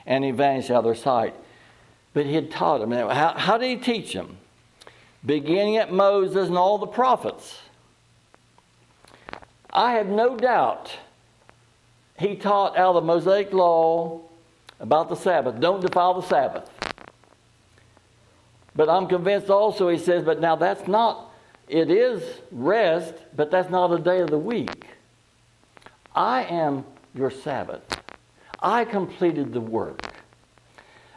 [0.06, 1.36] and he vanished out of their sight.
[2.14, 2.92] But he had taught them.
[2.92, 4.38] How, how did he teach them?
[5.26, 7.60] Beginning at Moses and all the prophets.
[9.72, 10.92] I have no doubt
[12.18, 14.22] he taught out of the Mosaic law
[14.80, 15.60] about the Sabbath.
[15.60, 16.70] Don't defile the Sabbath.
[18.76, 21.32] But I'm convinced also, he says, but now that's not,
[21.68, 24.86] it is rest, but that's not a day of the week.
[26.18, 27.84] I am your Sabbath.
[28.60, 30.02] I completed the work.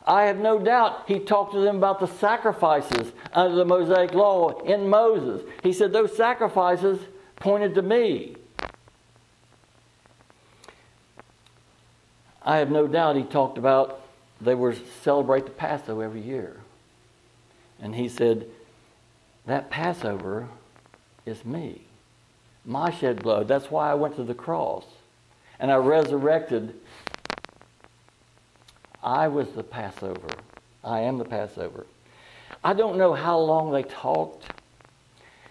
[0.06, 4.60] I have no doubt he talked to them about the sacrifices under the Mosaic law
[4.60, 5.42] in Moses.
[5.62, 7.00] He said those sacrifices
[7.36, 8.36] pointed to me.
[12.42, 14.02] I have no doubt he talked about
[14.38, 16.60] they were celebrate the Passover every year.
[17.80, 18.46] And he said,
[19.46, 20.48] That Passover
[21.24, 21.86] is me.
[22.64, 23.48] My shed blood.
[23.48, 24.84] That's why I went to the cross.
[25.58, 26.74] And I resurrected
[29.02, 30.28] I was the Passover.
[30.84, 31.86] I am the Passover.
[32.62, 34.44] I don't know how long they talked.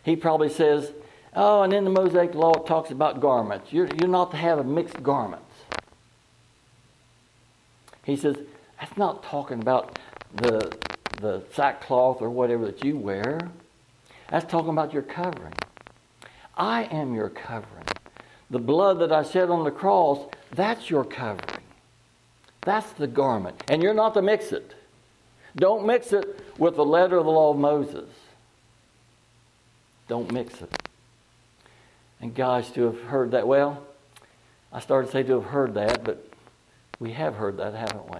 [0.03, 0.91] He probably says,
[1.35, 3.71] Oh, and in the Mosaic Law it talks about garments.
[3.71, 5.45] You're, you're not to have mixed garments.
[8.03, 8.37] He says,
[8.79, 9.97] That's not talking about
[10.33, 10.75] the,
[11.19, 13.39] the sackcloth or whatever that you wear.
[14.29, 15.53] That's talking about your covering.
[16.59, 17.85] I am your covering.
[18.51, 20.19] The blood that I shed on the cross,
[20.51, 21.63] that's your covering.
[22.61, 23.63] That's the garment.
[23.69, 24.75] And you're not to mix it.
[25.55, 28.09] Don't mix it with the letter of the law of Moses.
[30.07, 30.71] Don't mix it.
[32.21, 33.83] And guys, to have heard that, well,
[34.73, 36.27] I started to say to have heard that, but
[36.99, 38.19] we have heard that, haven't we?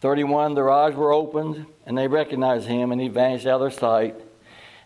[0.00, 3.78] 31, their eyes were opened, and they recognized him, and he vanished out of their
[3.78, 4.14] sight.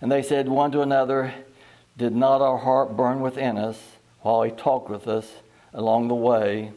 [0.01, 1.35] And they said one to another,
[1.99, 3.79] Did not our heart burn within us
[4.23, 5.31] while he talked with us
[5.75, 6.73] along the way,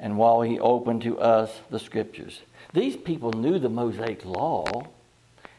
[0.00, 2.40] and while he opened to us the scriptures?
[2.72, 4.64] These people knew the Mosaic law,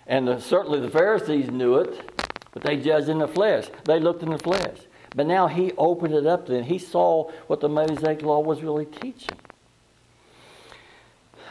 [0.05, 2.11] and the, certainly the Pharisees knew it,
[2.51, 3.67] but they judged in the flesh.
[3.85, 4.79] They looked in the flesh.
[5.15, 6.63] But now he opened it up to them.
[6.63, 9.37] He saw what the Mosaic law was really teaching.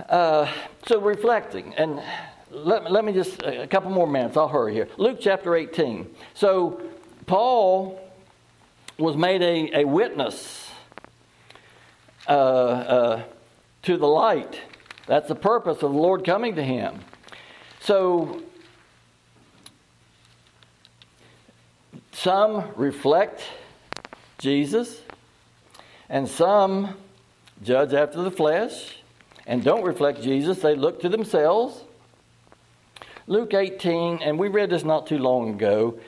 [0.08, 0.50] Uh,
[0.86, 2.02] so reflecting, and
[2.50, 4.88] let, let me just, a couple more minutes, I'll hurry here.
[4.96, 6.12] Luke chapter 18.
[6.34, 6.80] So
[7.26, 8.00] Paul
[8.98, 10.70] was made a, a witness
[12.26, 13.22] uh, uh,
[13.82, 14.60] to the light.
[15.06, 17.00] That's the purpose of the Lord coming to him.
[17.80, 18.42] So
[22.12, 23.42] some reflect
[24.38, 25.02] Jesus,
[26.08, 26.96] and some
[27.62, 28.98] judge after the flesh
[29.46, 30.60] and don't reflect Jesus.
[30.60, 31.84] They look to themselves.
[33.26, 35.98] Luke 18, and we read this not too long ago,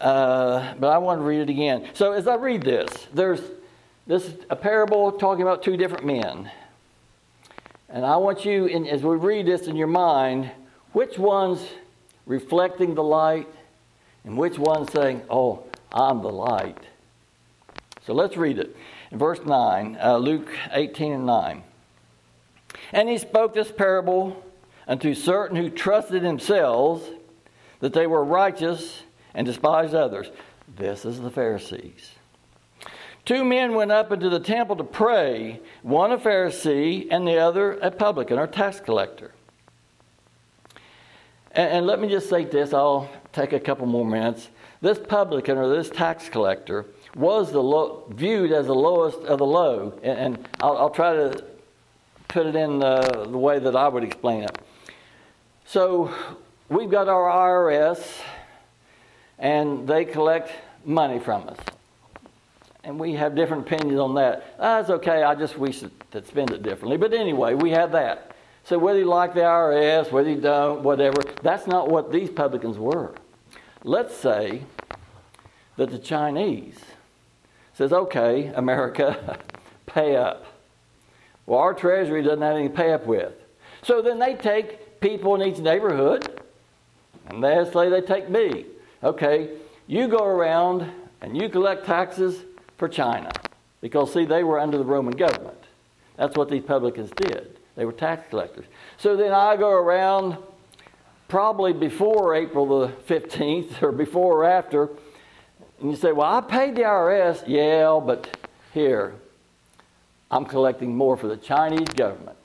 [0.00, 1.88] uh, but I want to read it again.
[1.94, 3.40] So as I read this, there's
[4.06, 6.50] this a parable talking about two different men.
[7.88, 10.50] And I want you, in, as we read this in your mind,
[10.92, 11.64] which one's
[12.26, 13.48] reflecting the light
[14.24, 16.78] and which one's saying, Oh, I'm the light.
[18.06, 18.76] So let's read it.
[19.10, 21.62] In verse 9, uh, Luke 18 and 9.
[22.92, 24.42] And he spoke this parable
[24.86, 27.08] unto certain who trusted themselves
[27.80, 29.02] that they were righteous
[29.34, 30.30] and despised others.
[30.76, 32.12] This is the Pharisees.
[33.24, 37.72] Two men went up into the temple to pray, one a Pharisee and the other
[37.74, 39.32] a publican or tax collector.
[41.52, 44.48] And, and let me just say this, I'll take a couple more minutes.
[44.80, 49.46] This publican or this tax collector was the low, viewed as the lowest of the
[49.46, 49.98] low.
[50.02, 51.44] And, and I'll, I'll, try to
[52.30, 54.56] put it in the, the way that I would explain it.
[55.66, 56.14] So
[56.68, 58.20] we've got our IRS,
[59.38, 60.50] and they collect
[60.84, 61.58] money from us.
[62.84, 64.54] And we have different opinions on that.
[64.58, 66.96] Ah, that's okay, I just wish to spend it differently.
[66.96, 68.34] But anyway, we have that.
[68.64, 72.78] So whether you like the IRS, whether you don't, whatever, that's not what these publicans
[72.78, 73.14] were.
[73.82, 74.62] Let's say
[75.76, 76.78] that the Chinese
[77.74, 79.38] says, okay, America,
[79.86, 80.46] pay up.
[81.50, 83.32] Well, our treasury doesn't have anything to pay up with.
[83.82, 86.40] So then they take people in each neighborhood,
[87.26, 88.66] and they say they take me.
[89.02, 89.50] Okay,
[89.88, 90.88] you go around
[91.20, 92.44] and you collect taxes
[92.78, 93.32] for China.
[93.80, 95.58] Because, see, they were under the Roman government.
[96.16, 97.58] That's what these publicans did.
[97.74, 98.66] They were tax collectors.
[98.96, 100.36] So then I go around
[101.26, 104.88] probably before April the 15th or before or after,
[105.80, 107.42] and you say, Well, I paid the IRS.
[107.48, 108.36] Yeah, but
[108.72, 109.14] here,
[110.30, 112.38] I'm collecting more for the Chinese government.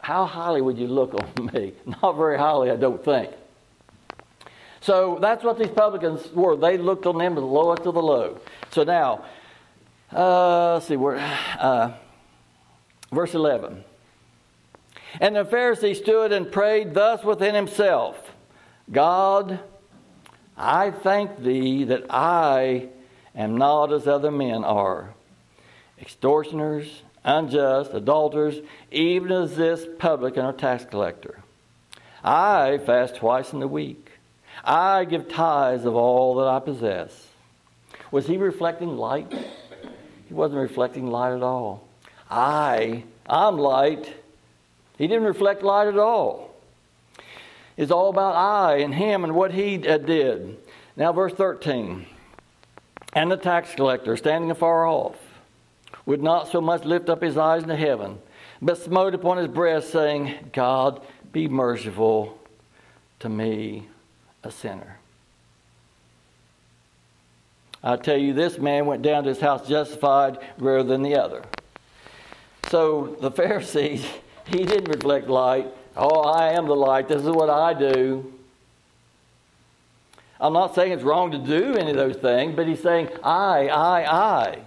[0.00, 1.72] How highly would you look on me?
[2.02, 3.30] Not very highly, I don't think.
[4.82, 6.56] So that's what these publicans were.
[6.56, 8.38] They looked on them as the lowest of the low.
[8.70, 9.24] So now,
[10.12, 11.16] uh, let's see where,
[11.58, 11.92] uh,
[13.10, 13.82] verse 11.
[15.20, 18.32] And the Pharisee stood and prayed thus within himself
[18.92, 19.60] God,
[20.58, 22.88] I thank thee that I
[23.34, 25.14] am not as other men are
[26.04, 31.42] extortioners, unjust, adulterers, even as this publican or tax collector.
[32.22, 34.10] I fast twice in the week.
[34.62, 37.28] I give tithes of all that I possess.
[38.10, 39.32] Was he reflecting light?
[40.28, 41.88] He wasn't reflecting light at all.
[42.30, 44.12] I, I'm light.
[44.98, 46.54] He didn't reflect light at all.
[47.78, 50.58] It's all about I and him and what he uh, did.
[50.96, 52.06] Now, verse 13.
[53.14, 55.16] And the tax collector, standing afar off,
[56.06, 58.18] would not so much lift up his eyes into heaven,
[58.60, 62.38] but smote upon his breast, saying, God, be merciful
[63.20, 63.88] to me,
[64.42, 64.98] a sinner.
[67.82, 71.42] I tell you, this man went down to his house justified rather than the other.
[72.68, 74.06] So the Pharisees,
[74.46, 75.68] he didn't reflect light.
[75.96, 77.08] Oh, I am the light.
[77.08, 78.32] This is what I do.
[80.40, 83.68] I'm not saying it's wrong to do any of those things, but he's saying, I,
[83.68, 84.58] I, I.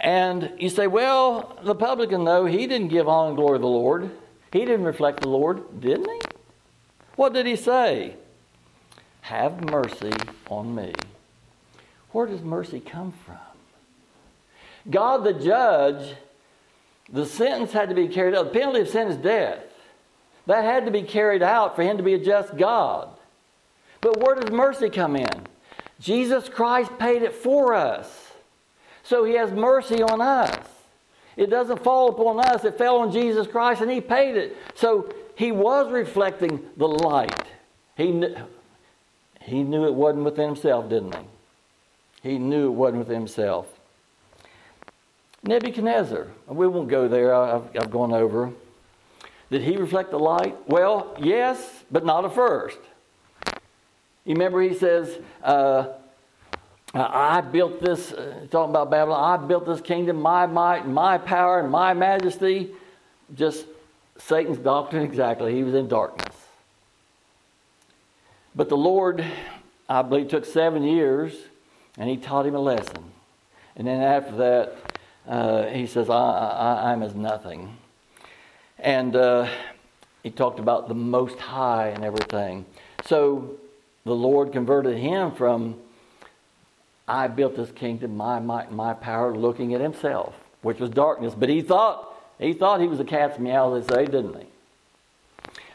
[0.00, 3.66] And you say, well, the publican, though, he didn't give honor and glory to the
[3.66, 4.10] Lord.
[4.52, 6.20] He didn't reflect the Lord, didn't he?
[7.16, 8.14] What did he say?
[9.22, 10.12] Have mercy
[10.48, 10.92] on me.
[12.12, 13.36] Where does mercy come from?
[14.88, 16.14] God the judge,
[17.12, 18.52] the sentence had to be carried out.
[18.52, 19.64] The penalty of sin is death.
[20.46, 23.10] That had to be carried out for him to be a just God.
[24.00, 25.46] But where does mercy come in?
[26.00, 28.27] Jesus Christ paid it for us.
[29.08, 30.54] So he has mercy on us.
[31.34, 34.54] It doesn't fall upon us, it fell on Jesus Christ and he paid it.
[34.74, 37.46] So he was reflecting the light.
[37.96, 38.44] He, kn-
[39.40, 42.30] he knew it wasn't within himself, didn't he?
[42.30, 43.66] He knew it wasn't within himself.
[45.42, 48.52] Nebuchadnezzar, we won't go there, I've, I've gone over.
[49.50, 50.54] Did he reflect the light?
[50.66, 52.78] Well, yes, but not at first.
[54.26, 55.86] You remember he says, uh,
[57.00, 61.60] I built this, uh, talking about Babylon, I built this kingdom, my might, my power,
[61.60, 62.70] and my majesty.
[63.34, 63.66] Just
[64.18, 65.54] Satan's doctrine exactly.
[65.54, 66.34] He was in darkness.
[68.54, 69.24] But the Lord,
[69.88, 71.34] I believe, took seven years
[71.96, 73.04] and he taught him a lesson.
[73.76, 74.76] And then after that,
[75.28, 77.76] uh, he says, I, I'm as nothing.
[78.78, 79.48] And uh,
[80.22, 82.64] he talked about the Most High and everything.
[83.04, 83.56] So
[84.04, 85.78] the Lord converted him from,
[87.08, 91.34] I built this kingdom, my might, my power, looking at himself, which was darkness.
[91.34, 94.46] But he thought he thought he was a cat's meow, they say, didn't he?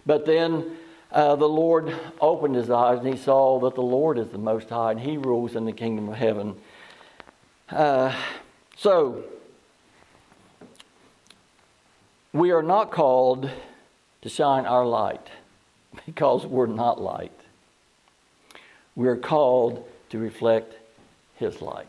[0.06, 0.78] But then
[1.12, 4.70] uh, the Lord opened his eyes and he saw that the Lord is the Most
[4.70, 6.56] High and he rules in the kingdom of heaven.
[7.70, 8.16] Uh,
[8.78, 9.24] so,
[12.32, 13.50] we are not called
[14.22, 15.28] to shine our light
[16.06, 17.32] because we're not light.
[18.96, 20.76] We are called to reflect
[21.36, 21.88] His light.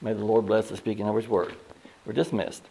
[0.00, 1.54] May the Lord bless the speaking of His word.
[2.04, 2.62] We're dismissed.